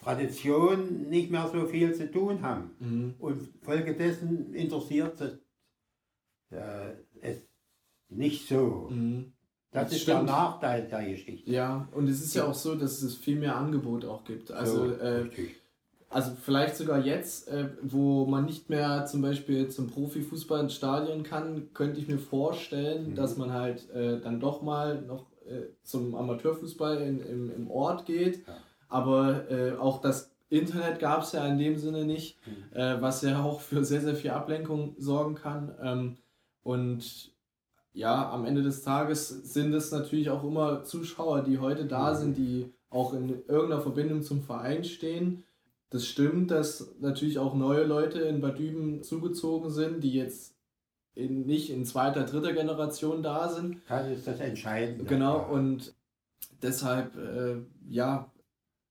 [0.00, 2.70] Sporttradition nicht mehr so viel zu tun haben.
[2.80, 3.14] Mhm.
[3.18, 5.38] Und folgedessen interessiert sie,
[6.56, 7.38] äh, es
[8.08, 8.88] nicht so.
[8.90, 9.32] Mhm.
[9.72, 10.18] Das, Das ist stimmt.
[10.18, 11.48] der Nachteil der Geschichte.
[11.50, 14.50] Ja, und es ist ja auch so, dass es viel mehr Angebot auch gibt.
[14.50, 15.30] Also, So, äh,
[16.08, 21.22] also vielleicht sogar jetzt, äh, wo man nicht mehr zum Beispiel zum Profifußball ins Stadion
[21.22, 23.14] kann, könnte ich mir vorstellen, Mhm.
[23.14, 28.06] dass man halt äh, dann doch mal noch äh, zum Amateurfußball in, im, im Ort
[28.06, 28.44] geht.
[28.48, 28.56] Ja.
[28.90, 32.76] Aber äh, auch das Internet gab es ja in dem Sinne nicht, Mhm.
[32.76, 35.72] äh, was ja auch für sehr, sehr viel Ablenkung sorgen kann.
[35.82, 36.16] Ähm,
[36.62, 37.30] und
[37.92, 42.16] ja, am Ende des Tages sind es natürlich auch immer Zuschauer, die heute da Mhm.
[42.16, 45.44] sind, die auch in irgendeiner Verbindung zum Verein stehen.
[45.90, 50.54] Das stimmt, dass natürlich auch neue Leute in Bad Düben zugezogen sind, die jetzt
[51.14, 53.78] in, nicht in zweiter, dritter Generation da sind.
[53.88, 55.04] Das ist das Entscheidende.
[55.04, 55.92] Genau, und
[56.62, 57.56] deshalb, äh,
[57.88, 58.29] ja,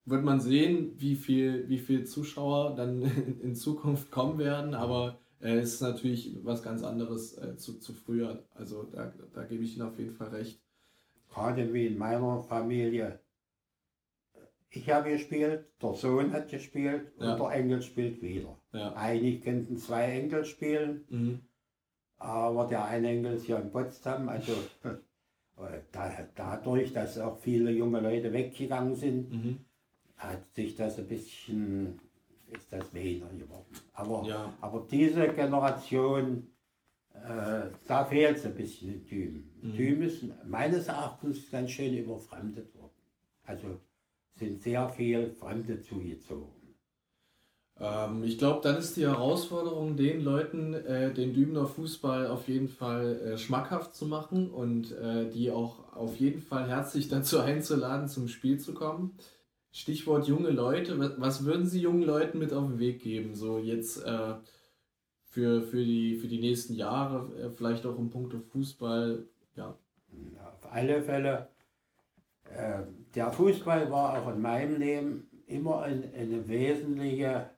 [0.09, 3.01] wird man sehen, wie viel, wie viel Zuschauer dann
[3.41, 7.93] in, Zukunft kommen werden, aber äh, es ist natürlich was ganz anderes äh, zu, zu
[7.93, 8.43] früher.
[8.55, 10.59] Also da, da gebe ich Ihnen auf jeden Fall recht.
[11.29, 13.19] Gerade wie in meiner Familie.
[14.71, 17.33] Ich habe gespielt, der Sohn hat gespielt Ja.
[17.33, 18.57] und der Enkel spielt wieder.
[18.73, 18.93] Ja.
[18.95, 21.39] Eigentlich könnten zwei Enkel spielen, Mhm.
[22.17, 24.29] aber der eine Enkel ist ja in Potsdam.
[24.29, 24.51] Also
[24.83, 29.59] äh, da, dadurch, dass auch viele junge Leute weggegangen sind, Mhm.
[30.19, 31.99] Hat sich das ein bisschen,
[32.47, 33.73] ist das weniger geworden.
[33.93, 34.53] Aber, Ja.
[34.61, 36.47] aber diese Generation,
[37.13, 39.49] äh, da fehlt es ein bisschen in Thüm.
[39.61, 39.75] Mhm.
[39.75, 42.91] Thüm ist meines Erachtens ganz schön überfremdet worden.
[43.43, 43.79] Also
[44.35, 46.75] sind sehr viel Fremde zugezogen.
[47.79, 52.67] Ähm, ich glaube, dann ist die Herausforderung, den Leuten äh, den Dübener Fußball auf jeden
[52.67, 58.07] Fall äh, schmackhaft zu machen und äh, die auch auf jeden Fall herzlich dazu einzuladen,
[58.09, 59.17] zum Spiel zu kommen.
[59.71, 60.97] Stichwort junge Leute.
[61.19, 63.35] Was, würden Sie jungen Leuten mit auf den Weg geben?
[63.35, 64.35] So jetzt äh,
[65.25, 69.25] für, für, die, für die nächsten Jahre, äh, vielleicht auch im Punkt Fußball.
[69.55, 69.77] Ja.
[70.43, 71.49] Auf alle Fälle,
[72.45, 77.49] äh, der Fußball war auch in meinem Leben immer ein, eine wesentliche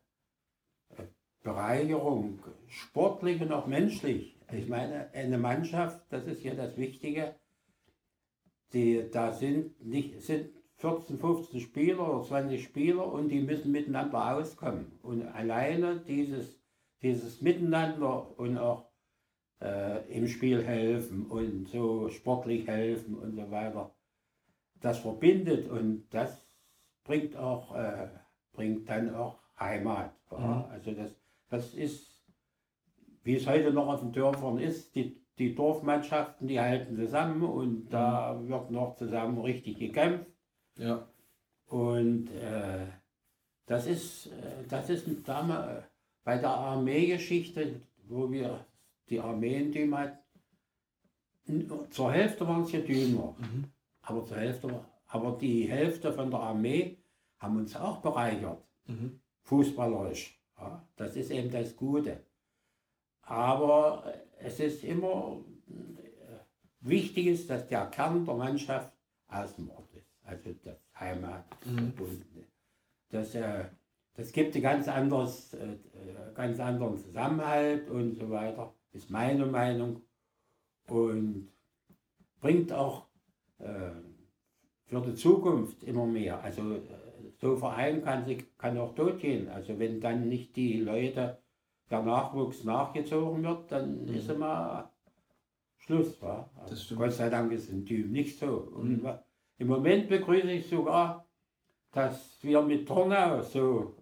[0.89, 1.04] äh,
[1.43, 4.38] Bereicherung, sportlich und auch menschlich.
[4.52, 7.36] Ich meine, eine Mannschaft, das ist ja das Wichtige,
[8.74, 10.50] die, da sind, nicht, sind
[10.82, 14.91] 14, 15 Spieler oder 20 Spieler und die müssen miteinander auskommen.
[15.04, 16.60] Und alleine dieses,
[17.04, 18.89] dieses Miteinander und auch
[19.62, 23.94] äh, im Spiel helfen und so sportlich helfen und so weiter.
[24.82, 26.44] Das verbindet und das
[27.04, 28.08] bringt auch, äh,
[28.52, 30.15] bringt dann auch Heimat.
[30.32, 30.38] Ja?
[30.38, 30.72] Mhm.
[30.72, 31.15] Also das,
[31.50, 32.26] das ist,
[33.24, 37.89] wie es heute noch auf den Dörfern ist, die, die Dorfmannschaften, die halten zusammen und
[37.89, 40.31] da wird noch zusammen richtig gekämpft.
[40.78, 41.08] Ja.
[41.68, 42.88] Und äh,
[43.66, 45.86] das ist, äh, das ist damals
[46.24, 48.66] bei der Armeegeschichte, wo wir
[49.10, 50.18] die Armee in Düm hatten,
[51.90, 53.66] zur Hälfte waren es ja Dümer, Mhm.
[54.02, 56.98] aber zur Hälfte, aber die Hälfte von der Armee
[57.40, 59.20] haben uns auch bereichert, Mhm.
[59.42, 60.40] fußballerisch.
[60.58, 62.24] Ja, das ist eben das Gute.
[63.24, 66.40] Aber es ist immer, äh,
[66.82, 68.92] wichtig ist, dass der Kern der Mannschaft
[69.28, 69.91] aus dem Ort.
[70.32, 72.46] Also das Heimatverbundene.
[73.10, 73.65] Das, äh,
[74.15, 79.46] das gibt ein ganz anderes, äh, äh, ganz anderen Zusammenhalt und so weiter, ist meine
[79.46, 80.02] Meinung.
[80.88, 81.50] Und
[82.39, 83.08] bringt auch
[83.60, 83.91] äh,
[84.86, 86.41] für die Zukunft immer mehr.
[86.41, 86.80] Also
[87.39, 89.50] so ein Verein kann, sich, kann auch tot gehen.
[89.50, 91.38] Also wenn dann nicht die Leute,
[91.89, 94.15] der Nachwuchs nachgezogen wird, dann mhm.
[94.15, 94.91] ist immer
[95.78, 96.22] Schluss.
[96.22, 96.50] Wa?
[96.62, 98.72] Also Gott sei Dank ist ein Typ nicht so.
[98.78, 99.08] Mhm.
[99.58, 101.26] Im Moment begrüße ich sogar,
[101.92, 103.96] dass wir mit Tornau so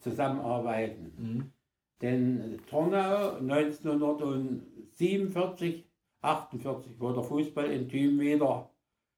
[0.00, 1.12] zusammenarbeiten.
[1.16, 1.52] Mhm.
[2.00, 5.84] Denn Tornau 1947,
[6.20, 8.68] 48, wo der Fußball in Thüm wieder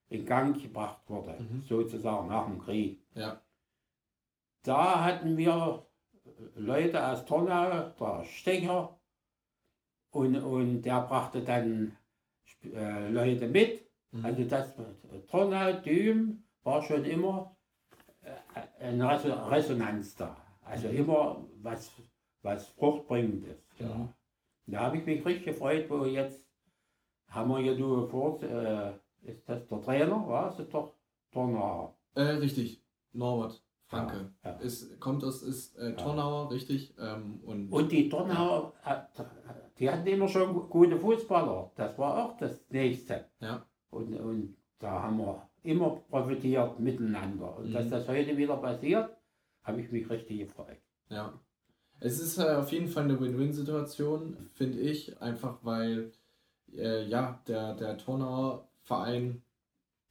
[0.09, 1.62] in Gang gebracht wurde, mhm.
[1.64, 3.01] sozusagen nach dem Krieg.
[3.14, 3.40] Ja.
[4.62, 5.87] Da hatten wir
[6.57, 8.97] Leute aus Tornau, der Stecher,
[10.11, 11.97] und, und der brachte dann
[12.64, 13.89] äh, Leute mit.
[14.12, 14.25] Mhm.
[14.25, 14.75] Also das
[15.31, 17.57] Tornau, Düm war schon immer
[18.23, 20.37] äh, eine Resonanz da.
[20.62, 20.96] Also mhm.
[20.96, 21.92] immer was,
[22.42, 23.64] was fruchtbringendes.
[23.79, 23.94] Ja.
[23.94, 24.09] Mhm.
[24.66, 26.44] Da habe ich mich richtig gefreut, wo jetzt
[27.29, 28.92] haben wir ja nur vor, äh,
[29.23, 30.94] ist das der Trainer, war es doch
[31.33, 31.96] Tornauer?
[32.14, 33.62] Äh, richtig, Norbert.
[33.87, 34.33] Franke.
[34.44, 34.57] Ja, ja.
[34.59, 36.49] Ist, kommt aus ist äh, Tornauer, ja.
[36.51, 36.94] richtig.
[36.99, 38.73] Ähm, und, und die Tornauer,
[39.79, 41.73] die hatten immer schon gute Fußballer.
[41.75, 43.27] Das war auch das Nächste.
[43.40, 43.66] Ja.
[43.90, 47.57] Und, und da haben wir immer profitiert miteinander.
[47.59, 47.72] Und mhm.
[47.72, 49.11] dass das heute wieder passiert,
[49.62, 50.79] habe ich mich richtig gefreut.
[51.09, 51.38] Ja.
[52.00, 56.12] Es ist äh, auf jeden Fall eine Win-Win-Situation, finde ich, einfach weil
[56.74, 59.42] äh, ja, der, der Tornauer Verein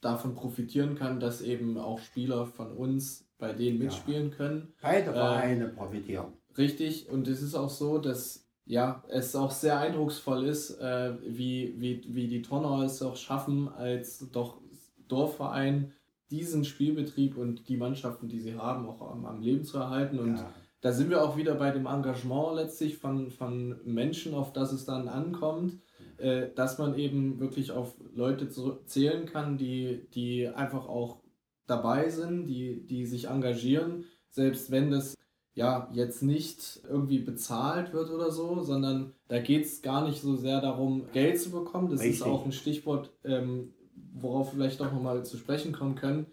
[0.02, 4.36] davon profitieren kann, dass eben auch Spieler von uns bei denen mitspielen ja.
[4.36, 4.74] können.
[4.82, 6.34] Beide Vereine äh, profitieren.
[6.58, 11.74] Richtig, und es ist auch so, dass ja, es auch sehr eindrucksvoll ist, äh, wie,
[11.80, 14.62] wie, wie die Tonner es auch schaffen, als doch
[15.08, 15.92] Dorfverein
[16.30, 20.20] diesen Spielbetrieb und die Mannschaften, die sie haben, auch am, am Leben zu erhalten.
[20.20, 20.54] Und ja.
[20.82, 24.86] da sind wir auch wieder bei dem Engagement letztlich von, von Menschen, auf das es
[24.86, 25.80] dann ankommt,
[26.18, 28.50] äh, dass man eben wirklich auf Leute
[28.86, 31.24] zählen kann, die, die einfach auch
[31.66, 35.16] dabei sind, die, die sich engagieren, selbst wenn das
[35.54, 40.36] ja jetzt nicht irgendwie bezahlt wird oder so, sondern da geht es gar nicht so
[40.36, 41.90] sehr darum, Geld zu bekommen.
[41.90, 42.22] Das Richtig.
[42.22, 43.74] ist auch ein Stichwort, ähm,
[44.14, 46.28] worauf vielleicht auch nochmal zu sprechen kommen können,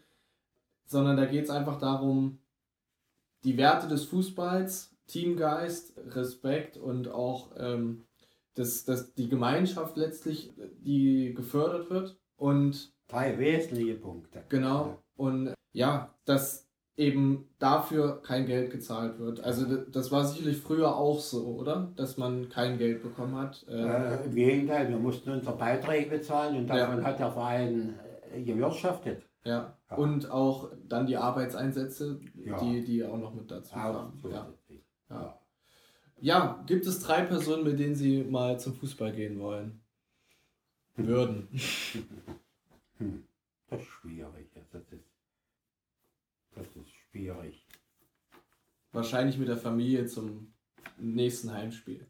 [0.86, 2.38] sondern da geht es einfach darum,
[3.44, 8.04] die Werte des Fußballs, Teamgeist, Respekt und auch ähm,
[8.54, 14.44] das, das, die Gemeinschaft letztlich, die gefördert wird und drei wesentliche Punkte.
[14.48, 15.02] Genau.
[15.16, 16.65] Und ja, dass
[16.96, 19.40] eben dafür kein Geld gezahlt wird.
[19.40, 21.92] Also das war sicherlich früher auch so, oder?
[21.96, 23.66] Dass man kein Geld bekommen hat.
[23.68, 27.04] Äh, äh Im Gegenteil, wir mussten unsere Beiträge bezahlen und davon ja.
[27.04, 27.98] hat der Verein
[28.32, 29.22] äh, gewirtschaftet.
[29.44, 29.76] Ja.
[29.90, 29.96] ja.
[29.96, 32.58] Und auch dann die Arbeitseinsätze, ja.
[32.58, 34.12] die, die auch noch mit dazu kamen.
[35.10, 35.38] Ja.
[36.18, 39.82] Ja, gibt es drei Personen, mit denen Sie mal zum Fußball gehen wollen?
[40.96, 41.48] Würden.
[42.96, 43.24] Hm.
[43.68, 44.50] Das ist schwierig.
[44.54, 45.04] Das ist,
[46.56, 47.66] das ist schwierig.
[48.92, 50.54] Wahrscheinlich mit der Familie zum
[50.96, 52.06] nächsten Heimspiel.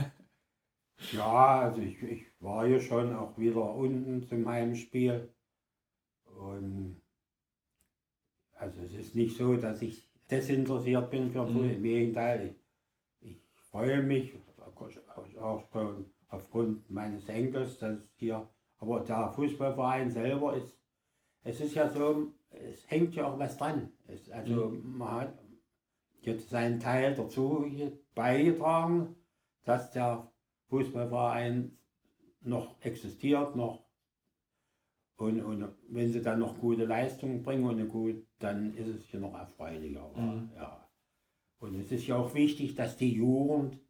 [1.12, 5.32] ja, also ich, ich war ja schon auch wieder unten zum Heimspiel.
[6.24, 7.02] Und
[8.52, 11.70] also es ist nicht so, dass ich desinteressiert bin für mhm.
[11.70, 12.56] Im Gegenteil,
[13.20, 14.34] ich, ich freue mich
[15.40, 20.78] auch schon aufgrund meines Enkels, dass hier aber der Fußballverein selber ist,
[21.42, 22.34] es ist ja so,
[22.70, 23.92] es hängt ja auch was dran.
[24.06, 24.98] Es, also mhm.
[24.98, 25.38] man hat
[26.20, 27.64] jetzt seinen Teil dazu
[28.14, 29.16] beigetragen,
[29.64, 30.30] dass der
[30.68, 31.76] Fußballverein
[32.40, 33.84] noch existiert, noch
[35.18, 39.20] und, und wenn sie dann noch gute Leistungen bringen und gut, dann ist es hier
[39.20, 40.10] noch erfreulicher.
[40.14, 40.50] Mhm.
[40.54, 40.86] Ja.
[41.58, 43.80] Und es ist ja auch wichtig, dass die Jugend,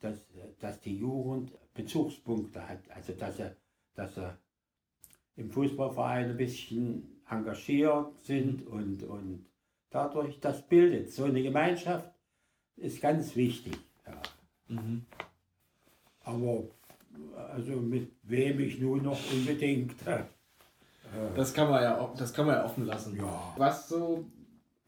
[0.00, 0.26] dass,
[0.58, 2.90] dass die Jugend Bezugspunkte hat.
[2.90, 3.56] Also dass er
[3.94, 4.38] dass sie
[5.36, 9.46] im Fußballverein ein bisschen engagiert sind und, und
[9.90, 11.12] dadurch das bildet.
[11.12, 12.10] So eine Gemeinschaft
[12.76, 13.76] ist ganz wichtig.
[14.06, 14.22] Ja.
[14.68, 15.04] Mhm.
[16.24, 16.64] Aber
[17.52, 19.94] also mit wem ich nun noch unbedingt.
[20.06, 20.24] Äh,
[21.36, 23.16] das kann man ja das kann man ja offen lassen.
[23.16, 23.54] Ja.
[23.56, 24.24] Was so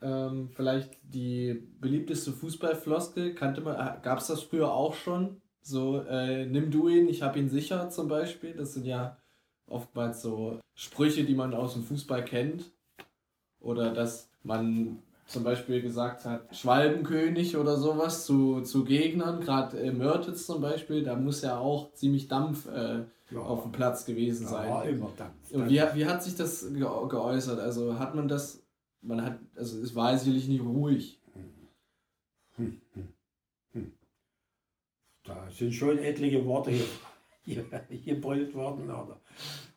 [0.00, 5.40] ähm, vielleicht die beliebteste Fußballfloskel kannte man, gab es das früher auch schon?
[5.60, 8.54] So, äh, nimm du ihn, ich habe ihn sicher zum Beispiel.
[8.54, 9.16] Das sind ja
[9.68, 12.70] oftmals so Sprüche, die man aus dem Fußball kennt.
[13.60, 19.90] Oder dass man zum Beispiel gesagt hat, Schwalbenkönig oder sowas zu, zu Gegnern, gerade äh,
[19.90, 23.40] Mörtitz zum Beispiel, da muss ja auch ziemlich Dampf äh, Ja.
[23.40, 24.70] auf dem Platz gewesen Da sein.
[24.70, 25.50] war immer Dampf.
[25.50, 27.58] Und wie, wie hat sich das ge geäußert?
[27.58, 28.62] Also hat man das,
[29.00, 31.18] man hat, also es war sicherlich nicht ruhig.
[32.56, 33.08] Hm, hm,
[33.72, 33.92] hm.
[35.24, 36.84] Da sind schon etliche Worte hier,
[37.44, 39.20] gebrüllt worden, oder?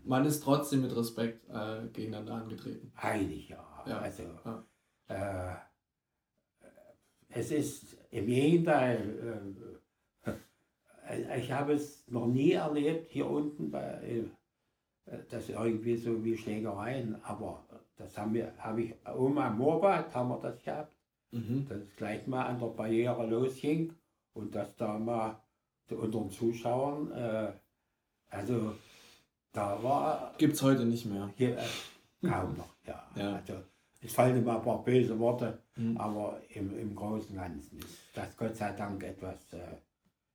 [0.04, 2.92] Man ist trotzdem mit Respekt äh, gegeneinander angetreten.
[2.96, 3.84] Eigentlich ja.
[3.86, 4.64] Ja, Also, ja.
[5.08, 5.56] Äh,
[7.30, 9.54] es ist im Gegenteil,
[10.24, 14.26] äh, ich habe es noch nie erlebt hier unten, bei,
[15.06, 20.14] äh, das irgendwie so wie Schlägereien, aber das haben wir, habe ich oben am Moorbad
[20.14, 20.92] haben wir das gehabt,
[21.30, 21.66] Mhm.
[21.68, 23.92] dass es gleich mal an der Barriere losging
[24.34, 25.40] und dass da mal
[25.90, 27.52] unter den Zuschauern, äh,
[28.30, 28.74] also
[29.52, 31.30] da war Gibt es heute nicht mehr.
[31.36, 33.02] hier, äh, kaum noch, ja.
[33.16, 33.36] Ja.
[33.36, 33.54] Also,
[34.00, 35.96] es fallen immer ein paar böse Worte, Mhm.
[35.96, 39.58] aber im, im Großen und Ganzen ist das Gott sei Dank etwas äh,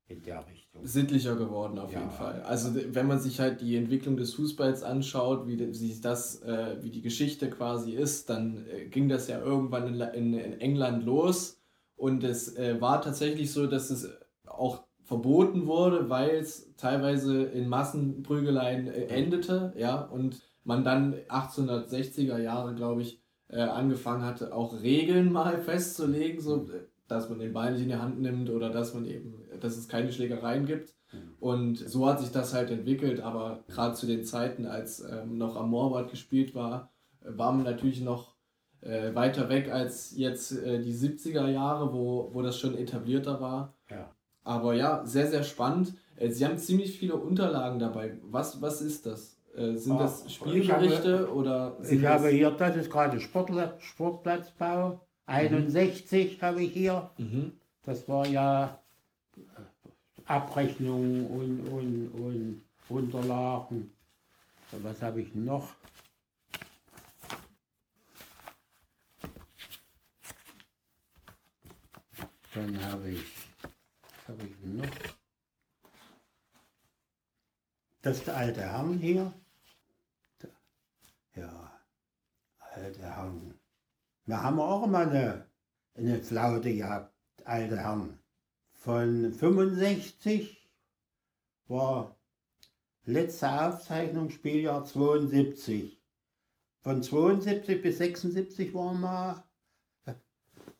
[0.08, 0.86] in der Richtung.
[0.86, 2.00] sittlicher geworden auf Ja.
[2.00, 2.42] jeden Fall.
[2.44, 6.90] Also wenn man sich halt die Entwicklung des Fußballs anschaut, wie sich das, äh, wie
[6.92, 11.62] die Geschichte quasi ist, dann äh, ging das ja irgendwann in, in, in England los
[11.96, 14.10] und es äh, war tatsächlich so, dass es
[14.46, 22.38] auch verboten wurde, weil es teilweise in Massenprügeleien äh, endete, ja, und man dann 1860er
[22.40, 27.54] Jahre, glaube ich, äh, angefangen hatte, auch Regeln mal festzulegen, so äh, dass man den
[27.54, 30.94] Ball nicht in die Hand nimmt oder dass man eben, dass es keine Schlägereien gibt.
[31.40, 35.56] Und so hat sich das halt entwickelt, aber gerade zu den Zeiten, als ähm, noch
[35.56, 36.92] am Moorbad gespielt war,
[37.22, 38.34] war man natürlich noch
[38.82, 43.74] äh, weiter weg als jetzt äh, die 70er Jahre, wo, wo das schon etablierter war.
[43.90, 44.10] Ja.
[44.44, 45.94] Aber ja, sehr, sehr spannend.
[46.18, 48.18] Äh, Sie haben ziemlich viele Unterlagen dabei.
[48.24, 49.38] Was, was ist das?
[49.56, 53.74] Äh, sind Ah, das ich Spielberichte oder Ich habe das, hier, das ist gerade Sportla
[53.80, 57.10] Sportplatzbau, 61 habe ich hier.
[57.18, 57.54] Mhm.
[57.84, 58.80] Das war ja
[60.26, 63.92] Abrechnungen und, und, und Unterlagen.
[64.72, 65.76] Was habe ich noch?
[72.54, 73.26] Dann habe ich,
[74.28, 74.86] habe ich noch?
[78.02, 79.34] Das ist der alte Herrn hier.
[81.36, 81.72] Ja,
[82.60, 83.63] alte Herrn.
[84.26, 85.46] Wir haben auch mal eine,
[85.96, 87.14] eine Flaute gehabt,
[87.44, 88.20] alte Herren.
[88.72, 90.70] Von 65
[91.68, 92.16] war
[93.06, 96.00] letzte Aufzeichnung Spieljahr 72.
[96.82, 99.44] Von 72 bis 76 waren wir.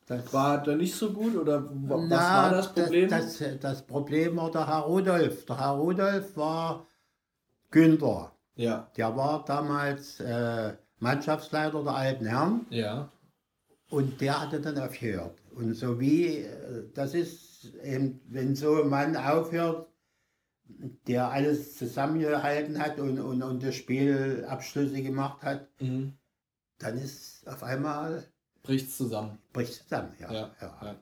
[0.06, 3.08] Das War da nicht so gut oder wa- was Na, war das Problem?
[3.08, 5.46] Das, das, das Problem war der Herr Rudolf.
[5.46, 6.86] Der Herr Rudolf war
[7.70, 8.32] Günther.
[8.54, 13.08] ja, Der war damals äh, Mannschaftsleiter der alten Herren ja.
[13.94, 15.40] Und der hatte dann aufgehört.
[15.54, 19.88] Und so wie, äh, das ist eben, wenn so ein Mann aufhört,
[21.06, 26.14] der alles zusammengehalten hat und, und, und das Spiel Abschlüsse gemacht hat, Mhm.
[26.78, 28.24] dann ist auf einmal,
[28.62, 29.38] Bricht zusammen.
[29.52, 30.12] bricht es zusammen.
[30.20, 30.78] Ja, Ja, ja.
[30.82, 30.96] ja.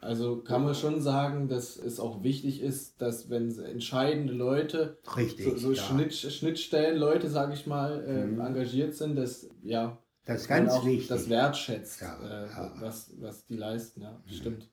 [0.00, 5.46] Also kann man schon sagen, dass es auch wichtig ist, dass wenn entscheidende Leute, Richtig.
[5.46, 5.82] so, so ja.
[5.82, 8.40] Schnitt, Schnittstellen-Leute, sage ich mal, äh, Mhm.
[8.40, 11.08] engagiert sind, dass ja Das ist ganz auch wichtig.
[11.08, 12.72] das wertschätzt, Ja, äh, ja.
[12.80, 14.00] Was, was die leisten.
[14.02, 14.30] Ja, Mhm.
[14.32, 14.70] stimmt.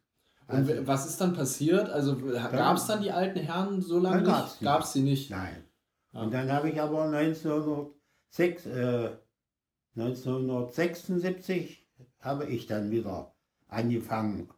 [0.47, 1.89] Und Also- was ist dann passiert?
[1.89, 5.29] Also gab es dann die alten Herren so lange die Gab es sie nicht?
[5.29, 5.63] Nein.
[6.13, 6.21] Ja.
[6.21, 9.11] Und dann habe ich aber 1906, äh,
[9.95, 11.87] 1976
[12.19, 13.33] habe ich dann wieder
[13.67, 14.49] angefangen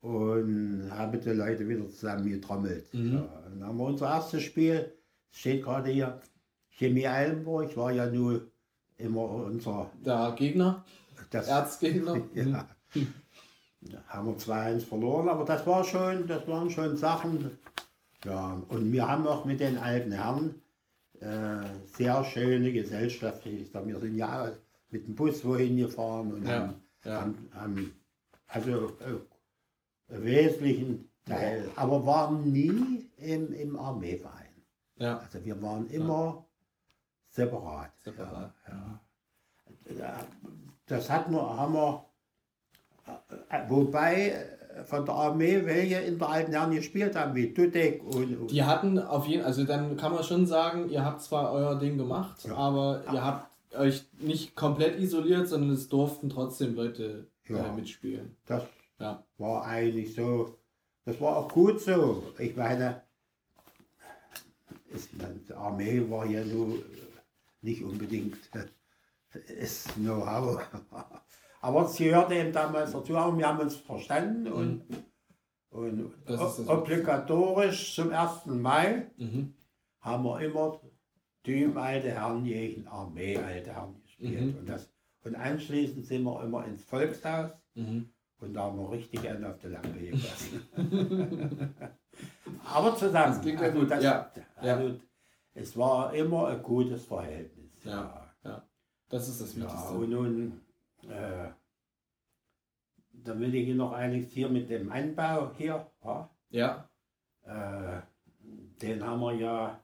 [0.00, 2.92] und habe die Leute wieder zusammengetrommelt.
[2.94, 3.16] Mhm.
[3.22, 4.92] Und dann haben wir unser erstes Spiel,
[5.30, 6.20] steht gerade hier,
[6.70, 8.50] Chemie Eilenburg, war ja nur
[9.02, 10.84] immer unser, Der Gegner,
[11.30, 12.20] das, Erzgegner.
[12.34, 12.68] Ja.
[13.84, 17.58] Da haben wir 2-1 verloren, aber das war schon, das waren schon Sachen.
[18.24, 20.54] Ja, und wir haben auch mit den alten Herren
[21.18, 23.44] äh, sehr schöne Gesellschaft.
[23.44, 24.52] Wir sind ja
[24.90, 26.74] mit dem Bus wohin gefahren und Ja, haben,
[27.04, 27.20] ja.
[27.22, 27.92] haben, haben
[28.46, 29.18] also äh,
[30.08, 34.46] wesentlichen Teil, aber waren nie im, im Armeeverein.
[34.98, 36.46] Ja, Also wir waren immer
[37.32, 37.90] separat.
[38.04, 38.52] separat.
[38.68, 39.00] Ja,
[39.98, 40.20] ja.
[40.86, 42.04] Das hatten wir, haben wir,
[43.48, 44.30] äh, wobei
[44.76, 48.50] äh, von der Armee welche in der alten Herren gespielt haben, wie Dudek und, und
[48.50, 51.98] Die hatten auf jeden also dann kann man schon sagen, ihr habt zwar euer Ding
[51.98, 52.54] gemacht, Ja.
[52.56, 57.66] aber ihr habt euch nicht komplett isoliert, sondern es durften trotzdem Leute Ja.
[57.66, 58.36] äh, mitspielen.
[58.46, 58.62] das
[58.98, 59.22] Ja.
[59.38, 60.56] war eigentlich so,
[61.06, 62.22] das war auch gut so.
[62.38, 63.02] Ich meine,
[64.90, 65.08] ist,
[65.48, 66.78] die Armee war ja nur
[67.62, 68.36] nicht unbedingt
[69.48, 70.60] ist Know-how.
[71.60, 74.82] Aber sie hörte eben damals dazu, aber wir haben uns verstanden und,
[75.70, 78.46] und Das ist das obligatorisch zum 1.
[78.46, 79.54] Mai Mhm.
[80.00, 80.80] haben wir immer
[81.46, 84.54] Düm alte Herren gegen Armee alte Herren gespielt.
[84.54, 84.58] Mhm.
[84.58, 84.90] Und, das,
[85.24, 88.08] und anschließend sind wir immer ins Volkshaus Mhm.
[88.38, 90.68] und da haben wir richtig einen auf die Lampe gelassen.
[92.64, 93.34] Aber zusammen.
[93.34, 95.00] Das klingt ja also gut, das, ja, Also
[95.54, 97.72] Es war immer ein gutes Verhältnis.
[97.84, 98.18] Ja.
[99.08, 99.92] Das ist das Ja, Wichtigste.
[99.92, 100.60] und nun,
[101.10, 101.50] äh,
[103.12, 105.86] da will ich Ihnen noch einiges hier mit dem Anbau hier.
[106.02, 106.88] Ja, Ja.
[107.44, 108.00] äh,
[108.80, 109.80] den haben wir ja,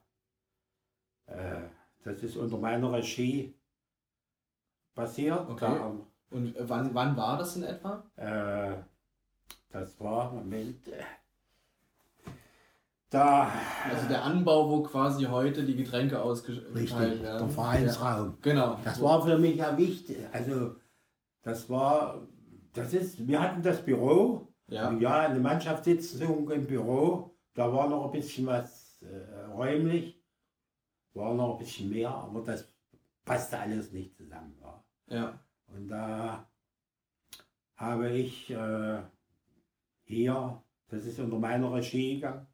[1.26, 1.60] äh,
[2.04, 3.54] das ist unter meiner Regie
[4.94, 5.46] passiert.
[5.50, 5.66] Okay.
[5.66, 8.02] Haben, Und wann, wann war das in etwa?
[8.16, 8.76] äh,
[9.70, 11.02] das war, Moment, äh,
[13.10, 13.50] da,
[13.90, 16.22] Also der Anbau, wo quasi heute die Getränke
[16.74, 17.22] richtig, werden.
[17.22, 18.28] der Vereinsraum.
[18.30, 18.36] Ja.
[18.42, 18.78] Genau.
[18.84, 20.18] Das war für mich ja wichtig.
[20.32, 20.76] Also,
[21.42, 22.26] das war,
[22.74, 24.92] das ist, wir hatten das Büro, Ja.
[24.92, 30.22] ja, eine Mannschaftssitzung im Büro, da war noch ein bisschen was äh, räumlich,
[31.14, 32.70] war noch ein bisschen mehr, aber das
[33.24, 34.54] passte alles nicht zusammen.
[34.60, 34.82] Ja.
[35.16, 35.40] Ja.
[35.66, 36.46] Und da
[37.76, 39.00] habe ich äh,
[40.04, 42.46] hier, das ist unter meiner Regie gegangen,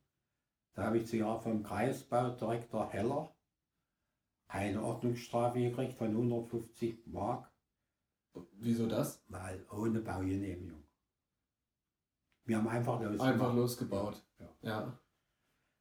[0.74, 3.30] da habe ich zuerst vom Kreisbaudirektor Heller
[4.48, 7.50] eine Ordnungsstrafe gekriegt von 150 Mark,
[8.58, 9.22] Wieso das?
[9.28, 10.82] weil ohne Baugenehmigung.
[12.44, 13.32] Wir haben einfach losgemacht.
[13.32, 14.22] Einfach losgebaut.
[14.38, 14.48] Ja.
[14.62, 14.98] Ja.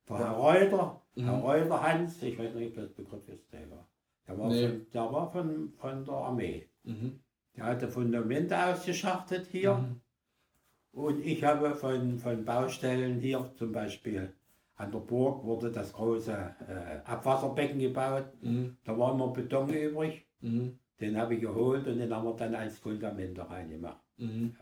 [0.09, 1.25] Der Herr Reuter, Mhm.
[1.25, 3.87] Herr Reuter Hans, ich weiß nicht, ob das Begriff ist, der war.
[4.27, 4.67] Der war, Nee.
[4.67, 6.69] von, der war von, von der Armee.
[6.83, 7.19] Mhm.
[7.55, 9.75] Der hatte Fundamente ausgeschachtet hier.
[9.75, 10.01] Mhm.
[10.91, 14.33] Und ich habe von, von Baustellen hier zum Beispiel
[14.83, 18.25] an der Burg wurde das große äh, Abwasserbecken gebaut.
[18.41, 18.77] Mhm.
[18.83, 20.27] Da war immer Beton übrig.
[20.41, 20.79] Mhm.
[20.99, 24.01] Den habe ich geholt und den haben wir dann als Fundamente reingemacht.
[24.17, 24.55] Mhm.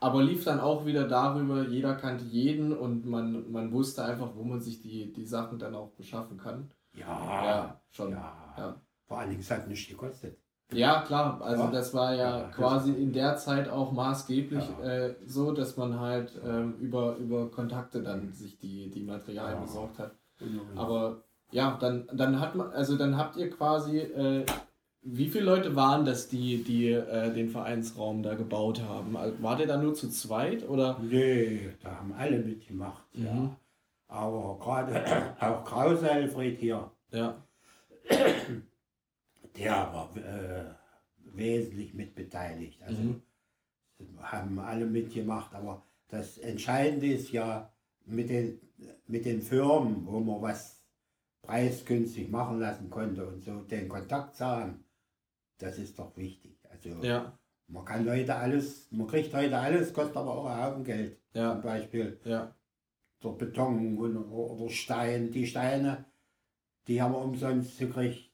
[0.00, 4.42] Aber lief dann auch wieder darüber, jeder kannte jeden und man, man wusste einfach, wo
[4.42, 6.72] man sich die, die Sachen dann auch beschaffen kann.
[6.94, 7.06] Ja,
[7.44, 8.10] Ja, schon.
[8.10, 8.54] ja.
[8.58, 8.82] Ja.
[9.06, 10.41] Vor allen Dingen, es hat nichts gekostet.
[10.72, 11.40] Ja, klar.
[11.42, 16.32] Also das war ja, quasi in der Zeit auch maßgeblich äh, so, dass man halt
[16.44, 20.12] ähm, über, über Kontakte dann sich die, die Materialien besorgt hat.
[20.74, 24.44] Aber ja, dann, dann hat man, also dann habt ihr quasi, äh,
[25.02, 29.16] wie viele Leute waren das, die, die äh, den Vereinsraum da gebaut haben?
[29.16, 30.98] Also, Wart ihr da nur zu zweit oder?
[31.02, 33.02] Nee, da haben alle mitgemacht.
[33.14, 33.26] Mhm.
[33.26, 33.56] Ja.
[34.08, 35.02] Aber gerade
[35.40, 37.36] auch Krause Alfred hier, Ja.
[39.56, 40.74] der war äh,
[41.34, 42.82] wesentlich mitbeteiligt.
[42.82, 43.22] Also Mhm.
[44.18, 45.54] haben alle mitgemacht.
[45.54, 47.72] Aber das Entscheidende ist ja
[48.04, 48.60] mit den,
[49.06, 50.82] mit den Firmen, wo man was
[51.42, 54.84] preisgünstig machen lassen konnte und so den Kontakt zu haben,
[55.58, 56.58] das ist doch wichtig.
[56.70, 57.38] Also Ja.
[57.68, 61.20] man kann heute alles, man kriegt heute alles, kostet aber auch einen Haufen Geld.
[61.34, 61.52] Ja.
[61.52, 62.54] Zum Beispiel Ja.
[63.22, 65.30] der Beton oder Stein.
[65.30, 66.04] Die Steine,
[66.88, 68.31] die haben wir umsonst gekriegt.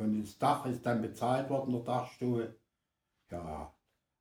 [0.00, 2.54] Und das Dach ist dann bezahlt worden, der Dachstuhl.
[3.30, 3.72] Ja,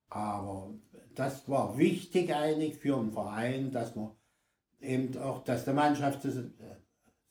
[0.10, 0.74] aber
[1.16, 4.12] das war wichtig eigentlich für einen Verein, dass man
[4.82, 6.52] eben auch, dass die Mannschaft zus-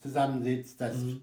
[0.00, 1.22] zusammensitzt, dass Mhm.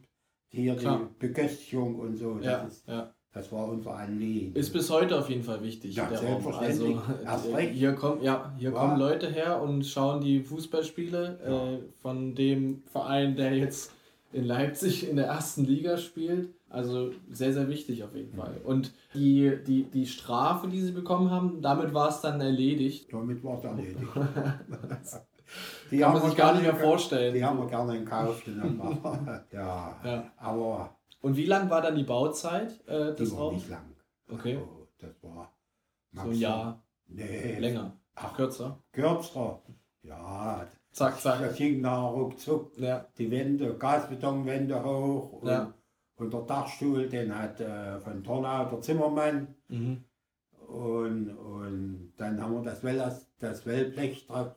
[0.50, 1.10] hier Klar.
[1.22, 2.64] die Beköstigung und so, das, Ja.
[2.64, 3.14] ist, ja.
[3.34, 4.56] das war unser Anliegen.
[4.56, 5.96] Ist bis heute auf jeden Fall wichtig.
[5.96, 6.98] Ja, der selbstverständlich.
[6.98, 7.74] Also, Erst äh, recht.
[7.74, 11.74] hier, kommen, ja, hier kommen Leute her und schauen die Fußballspiele Ja.
[11.74, 13.92] äh, von dem Verein, der jetzt
[14.32, 16.50] in Leipzig in der ersten Liga spielt.
[16.70, 18.36] Also sehr, sehr wichtig auf jeden.
[18.36, 18.58] Fall.
[18.64, 23.14] Und die, die, die Strafe, die sie bekommen haben, damit war es dann erledigt.
[23.14, 24.00] Damit war es erledigt.
[25.92, 27.34] Die Kann haben man wir sich gar nicht mehr vorstellen.
[27.34, 28.82] Die haben wir gerne in Kauf genommen.
[29.52, 30.32] ja, Ja.
[30.38, 33.56] aber Und wie lang war dann die Bauzeit äh, die des war Raums?
[33.56, 33.96] nicht lang.
[34.32, 34.56] Okay.
[34.58, 35.54] Also, das war
[36.14, 38.82] So ein Jahr Nee, länger, Ach, kürzer.
[38.92, 39.62] kürzer.
[40.02, 41.40] Ja, Zack, zack.
[41.40, 42.72] das ging nach ruckzuck.
[42.80, 45.72] Ja, Die Wände, Gasbetonwände hoch Ja.
[46.18, 49.56] Und der Dachstuhl, den hat äh, von Tornau der Zimmermann.
[49.68, 50.04] mhm.
[50.68, 54.56] Und, und dann haben wir das, Well, das Wellblech drauf,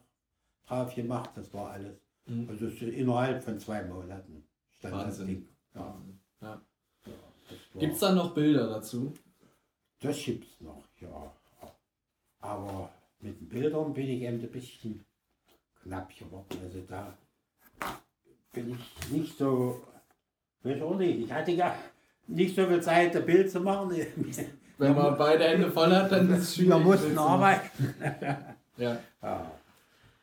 [0.66, 1.30] drauf gemacht.
[1.34, 2.00] Das war alles.
[2.26, 2.48] Mhm.
[2.48, 4.44] Also es innerhalb von zwei Monaten
[4.78, 5.26] stand das Wahnsinn.
[5.26, 5.48] Ding.
[5.74, 6.02] Ja.
[6.40, 6.62] Ja.
[7.04, 7.12] ja,
[7.50, 9.12] das Gibt es da noch Bilder dazu?
[10.00, 11.32] Das gibt's noch, ja.
[12.40, 12.90] Aber
[13.20, 15.04] mit den Bildern bin ich eben ein bisschen
[15.82, 16.58] knapp geworden.
[16.62, 17.18] Also da
[18.52, 19.82] bin ich nicht so,
[20.82, 21.74] auch nicht, ich hatte ja
[22.26, 23.90] nicht so viel Zeit, ein Bild zu machen.
[24.78, 26.70] Wenn man beide Hände voll hat, dann ist es schwierig.
[26.70, 27.94] Wir mussten arbeiten.
[28.76, 28.98] Ja.
[29.22, 29.50] Ja.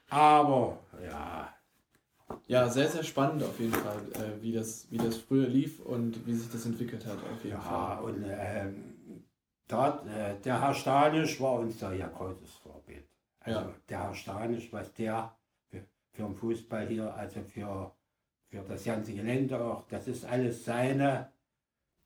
[0.10, 1.50] Aber ja,
[2.48, 6.26] Ja, sehr, sehr spannend auf jeden Fall, äh, wie, das, wie das früher lief und
[6.26, 8.04] wie sich das entwickelt hat, auf jeden Ja, Fall.
[8.04, 9.24] und ähm,
[9.68, 13.06] dort, äh, der Herr Stanisch war uns da ja großes Vorbild.
[13.42, 13.70] Also Ja.
[13.90, 15.36] der Herr Stanisch, was der
[15.70, 15.82] für,
[16.14, 17.92] für den Fußball hier, also für,
[18.64, 21.32] für das ganze Gelände auch, das ist alles seine.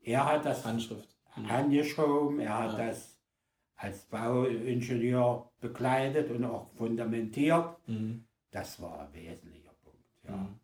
[0.01, 1.09] Er hat das Handschrift.
[1.35, 1.51] Mhm.
[1.51, 2.87] angeschoben, er hat Ja.
[2.87, 3.17] das
[3.75, 7.77] als Bauingenieur begleitet und auch fundamentiert.
[7.87, 8.25] Mhm.
[8.51, 10.03] Das war ein wesentlicher Punkt.
[10.27, 10.35] Ja.
[10.35, 10.59] Mhm.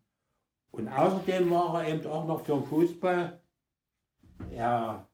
[0.72, 3.40] Und außerdem war er eben auch noch für den Fußball.
[4.50, 5.06] Er,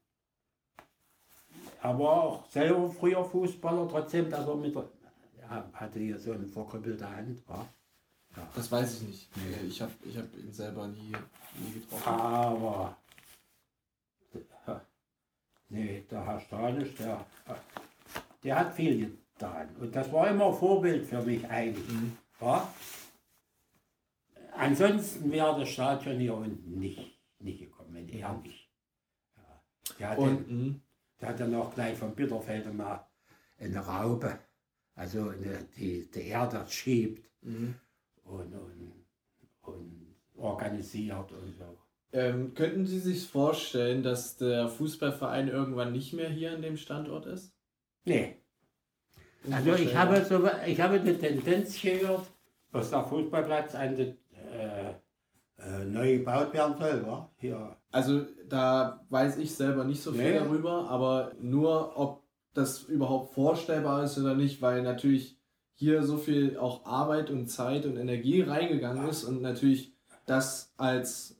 [1.81, 6.47] er war auch selber früher Fußballer, trotzdem, dass er mit er hatte hier so eine
[6.47, 7.47] verkrüppelte Hand.
[7.47, 7.67] War.
[8.55, 9.37] Das weiß ich nicht.
[9.37, 9.53] Nee.
[9.53, 11.11] Äh, Ich habe ich hab ihn selber nie,
[11.59, 12.07] nie getroffen.
[12.07, 12.97] Aber
[15.69, 17.25] nee, der Herr Stanisch, der,
[18.43, 19.75] der hat viel getan.
[19.79, 21.87] Und das war immer Vorbild für mich eigentlich.
[21.87, 22.17] Mhm.
[22.41, 22.73] Ja?
[24.55, 28.69] Ansonsten wäre das Stadion hier unten nicht, nicht gekommen, wenn er nicht.
[29.35, 29.61] Ja.
[29.99, 30.81] Der, hat Und, dann, mhm.
[31.21, 33.07] der hat dann auch gleich von Bitterfeld mal
[33.59, 34.39] eine Raube,
[34.95, 37.75] also eine, die die Erde schiebt Mhm.
[38.23, 39.05] Und, und,
[39.61, 41.77] und organisiert und so.
[42.11, 47.25] Ähm, könnten Sie sich vorstellen, dass der Fußballverein irgendwann nicht mehr hier an dem Standort
[47.25, 47.53] ist?
[48.05, 48.43] Nee,
[49.51, 52.27] also ich habe, so, ich habe eine Tendenz gehört,
[52.71, 54.93] dass der Fußballplatz an die, äh,
[55.57, 57.05] äh, neu gebaut werden soll.
[57.05, 57.29] Wa?
[57.37, 60.39] Hier Also da weiß ich selber nicht so viel Nee.
[60.39, 65.37] darüber, aber nur ob das überhaupt vorstellbar ist oder nicht, weil natürlich
[65.83, 69.91] hier so viel auch Arbeit und Zeit und Energie reingegangen ist und natürlich
[70.25, 71.37] das als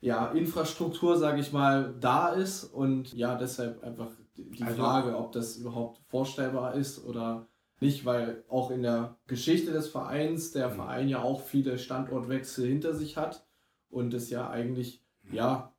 [0.00, 5.30] ja, Infrastruktur, sage ich mal, da ist und ja, deshalb einfach die Also- Frage, ob
[5.32, 7.46] das überhaupt vorstellbar ist oder
[7.80, 10.74] nicht, weil auch in der Geschichte des Vereins der Mhm.
[10.74, 13.46] Verein ja auch viele Standortwechsel hinter sich hat
[13.90, 15.72] und es ja eigentlich, ja,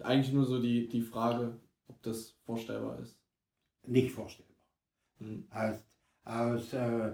[0.00, 1.58] eigentlich nur so die, die Frage,
[1.88, 3.18] ob das vorstellbar ist.
[3.86, 4.56] nicht vorstellbar.
[5.18, 5.44] Mhm.
[5.50, 5.78] Aus,
[6.24, 7.12] aus, äh,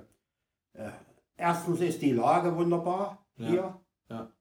[0.76, 0.90] äh,
[1.36, 3.80] erstens ist die Lage wunderbar Ja, hier.
[4.08, 4.32] ja.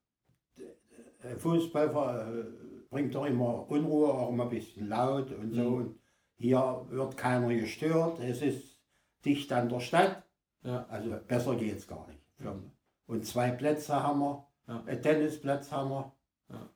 [1.24, 5.64] Äh, Fußball äh, bringt doch immer Unruhe, auch immer ein bisschen laut und so.
[5.70, 5.76] Mhm.
[5.76, 6.00] Und
[6.38, 8.20] hier wird keiner gestört.
[8.20, 8.80] Es ist
[9.24, 10.24] dicht an der Stadt.
[10.64, 10.86] Ja.
[10.90, 12.20] Also besser geht es gar nicht.
[12.40, 12.72] Mhm.
[13.08, 14.48] Und zwei Plätze haben wir.
[14.68, 14.84] Ja.
[14.86, 16.16] Ein Tennisplatz haben wir.
[16.50, 16.70] Ja.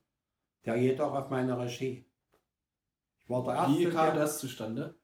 [0.66, 2.06] Der geht auch auf meine Regie.
[3.20, 4.96] Ich war der Erste, Wie kam das zustande?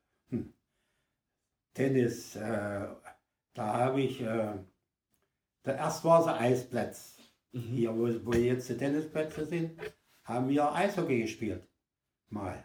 [1.73, 2.87] Tennis, äh,
[3.55, 4.53] da habe ich, äh,
[5.65, 7.17] der erst war es Eisplatz.
[7.51, 7.59] Mhm.
[7.61, 9.79] Hier, wo, wo jetzt die Tennisplätze sind,
[10.23, 11.67] haben wir Eishockey gespielt.
[12.29, 12.63] Mal.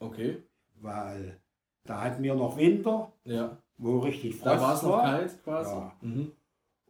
[0.00, 0.42] Okay,
[0.80, 1.40] Weil
[1.84, 3.56] da hatten wir noch Winter, ja.
[3.76, 5.70] wo richtig Frost Da war es noch kalt quasi.
[5.70, 5.96] Ja.
[6.02, 6.32] Mhm.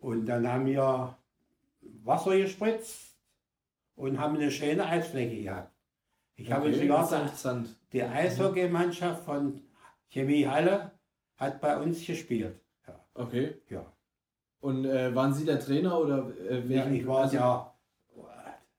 [0.01, 1.16] Und dann haben wir
[2.05, 3.16] Wasser gespritzt
[3.97, 5.72] und haben eine schöne Eisfläche gehabt.
[6.37, 7.76] Ich habe okay, sogar ist da- interessant.
[7.93, 9.61] die Eishockeymannschaft von
[10.11, 10.93] Chemie Halle
[11.37, 12.61] hat bei uns gespielt.
[13.19, 13.25] Ja.
[13.25, 13.55] Okay.
[13.69, 13.85] ja.
[14.61, 17.75] Und äh, waren Sie der Trainer oder äh, Ja, welchen- ich war also, ja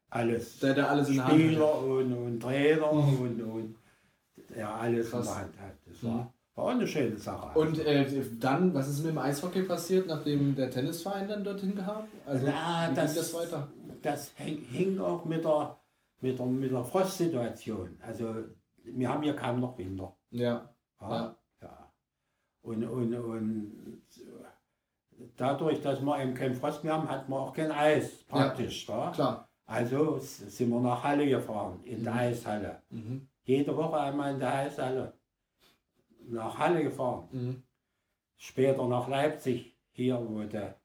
[0.10, 0.60] alles.
[0.60, 1.44] der, der alles in der Hand hatte?
[1.46, 3.76] Spieler und, und Trainer und, und
[4.58, 5.28] ja, alles Krass.
[5.28, 5.74] in der Hand hat.
[5.86, 6.08] Das Mhm.
[6.08, 7.58] war, war auch eine schöne Sache.
[7.60, 8.06] Und äh,
[8.40, 12.06] dann, was ist mit dem Eishockey passiert, nachdem der Tennisverein dann dorthin kam?
[12.26, 13.68] Also, Na, wie das, ging das weiter?
[14.02, 15.78] das hing, hing auch mit der,
[16.22, 17.98] mit der, mit der Frostsituation.
[18.02, 18.34] Also
[18.84, 20.16] wir haben hier kaum noch Winter.
[20.32, 20.42] Ja,
[21.02, 21.10] Ja.
[21.10, 21.16] ja.
[21.16, 21.36] ja.
[22.62, 24.02] Und, und, und
[25.38, 28.88] dadurch, dass wir eben kein Frost mehr haben, hatten wir auch kein Eis praktisch.
[28.88, 29.12] Ja.
[29.12, 29.50] klar.
[29.66, 32.20] Also sind wir nach Halle gefahren, in der Mhm.
[32.20, 32.82] Eishalle.
[32.90, 33.28] Mhm.
[33.44, 35.14] Jede Woche einmal in der Eishalle.
[36.28, 37.28] Nach Halle gefahren.
[37.32, 37.64] Mhm.
[38.38, 40.18] Später nach Leipzig, hier
[40.52, 40.76] der,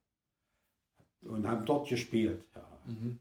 [1.23, 2.45] und haben dort gespielt.
[2.55, 2.63] Ja.
[2.87, 3.21] Mhm.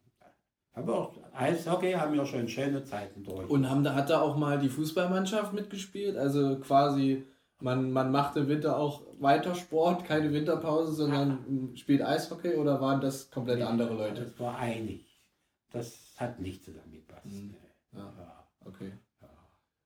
[0.73, 3.47] Aber auch Eishockey haben wir schon schöne Zeiten durch.
[3.49, 6.17] Und haben, hat da auch mal die Fußballmannschaft mitgespielt?
[6.17, 7.25] Also quasi,
[7.63, 13.01] man, man macht im Winter auch weiter Sport, keine Winterpause, sondern spielt Eishockey oder waren
[13.01, 14.23] das komplett andere Leute?
[14.23, 15.05] Das war einig.
[15.71, 17.25] Das hat nicht zusammengepasst.
[17.25, 17.55] Mhm.
[17.91, 17.99] Nee.
[17.99, 18.13] Ja.
[18.17, 18.47] Ja.
[18.65, 18.91] Okay.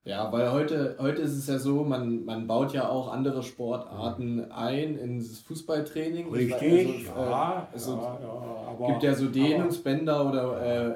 [0.03, 4.49] Ja, weil heute, heute ist es ja so, man, man baut ja auch andere Sportarten
[4.53, 6.31] ein ins Fußballtraining.
[6.31, 10.87] Richtig, also, äh, ja, also, ja, ja, aber gibt ja so Dehnungsbänder oder äh,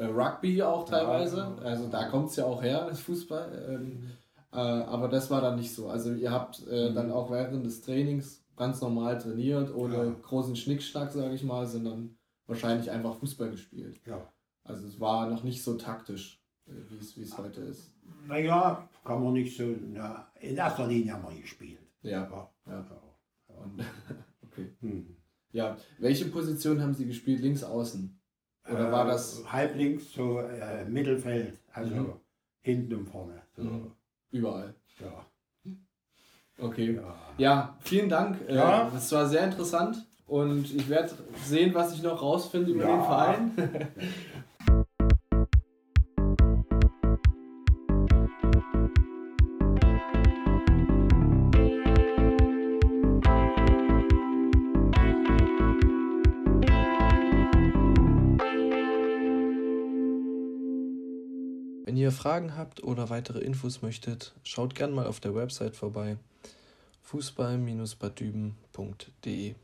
[0.00, 1.54] äh, Rugby auch teilweise.
[1.60, 1.62] Ja.
[1.62, 3.66] Also da kommt es ja auch her, das Fußball.
[3.68, 4.10] Ähm,
[4.54, 5.88] äh, aber das war dann nicht so.
[5.88, 6.94] Also ihr habt äh, Mhm.
[6.94, 10.16] dann auch während des Trainings ganz normal trainiert, ohne Ja.
[10.22, 14.00] großen Schnickschnack, sage ich mal, sondern wahrscheinlich einfach Fußball gespielt.
[14.06, 14.30] ja.
[14.66, 17.92] Also es war noch nicht so taktisch, äh, wie es- wie es heute ist.
[18.26, 19.64] Naja, kann man nicht so.
[19.92, 21.80] Na, in erster Linie haben wir gespielt.
[22.02, 22.22] Ja.
[22.22, 22.50] Ja.
[22.66, 22.86] Ja.
[23.48, 23.78] Und,
[24.42, 24.70] okay.
[24.80, 25.16] Hm.
[25.52, 27.40] Ja, welche Position haben Sie gespielt?
[27.40, 28.18] Links außen?
[28.70, 32.12] Oder war das Äh, halblinks so äh, Mittelfeld, also Mhm.
[32.62, 33.42] hinten und vorne.
[33.56, 33.92] So, Mhm.
[34.34, 34.74] Überall?
[35.00, 35.26] ja,
[36.58, 36.94] Okay.
[36.94, 37.14] ja.
[37.36, 38.38] Ja, vielen Dank.
[38.48, 38.90] Äh, Ja.
[38.92, 41.10] Das war sehr interessant und ich werde
[41.44, 42.96] sehen, was ich noch rausfinde über Ja.
[42.96, 43.50] den Verein.
[62.24, 66.16] Fragen habt oder weitere Infos möchtet, schaut gern mal auf der Website vorbei
[67.02, 69.54] fußball-badüben.de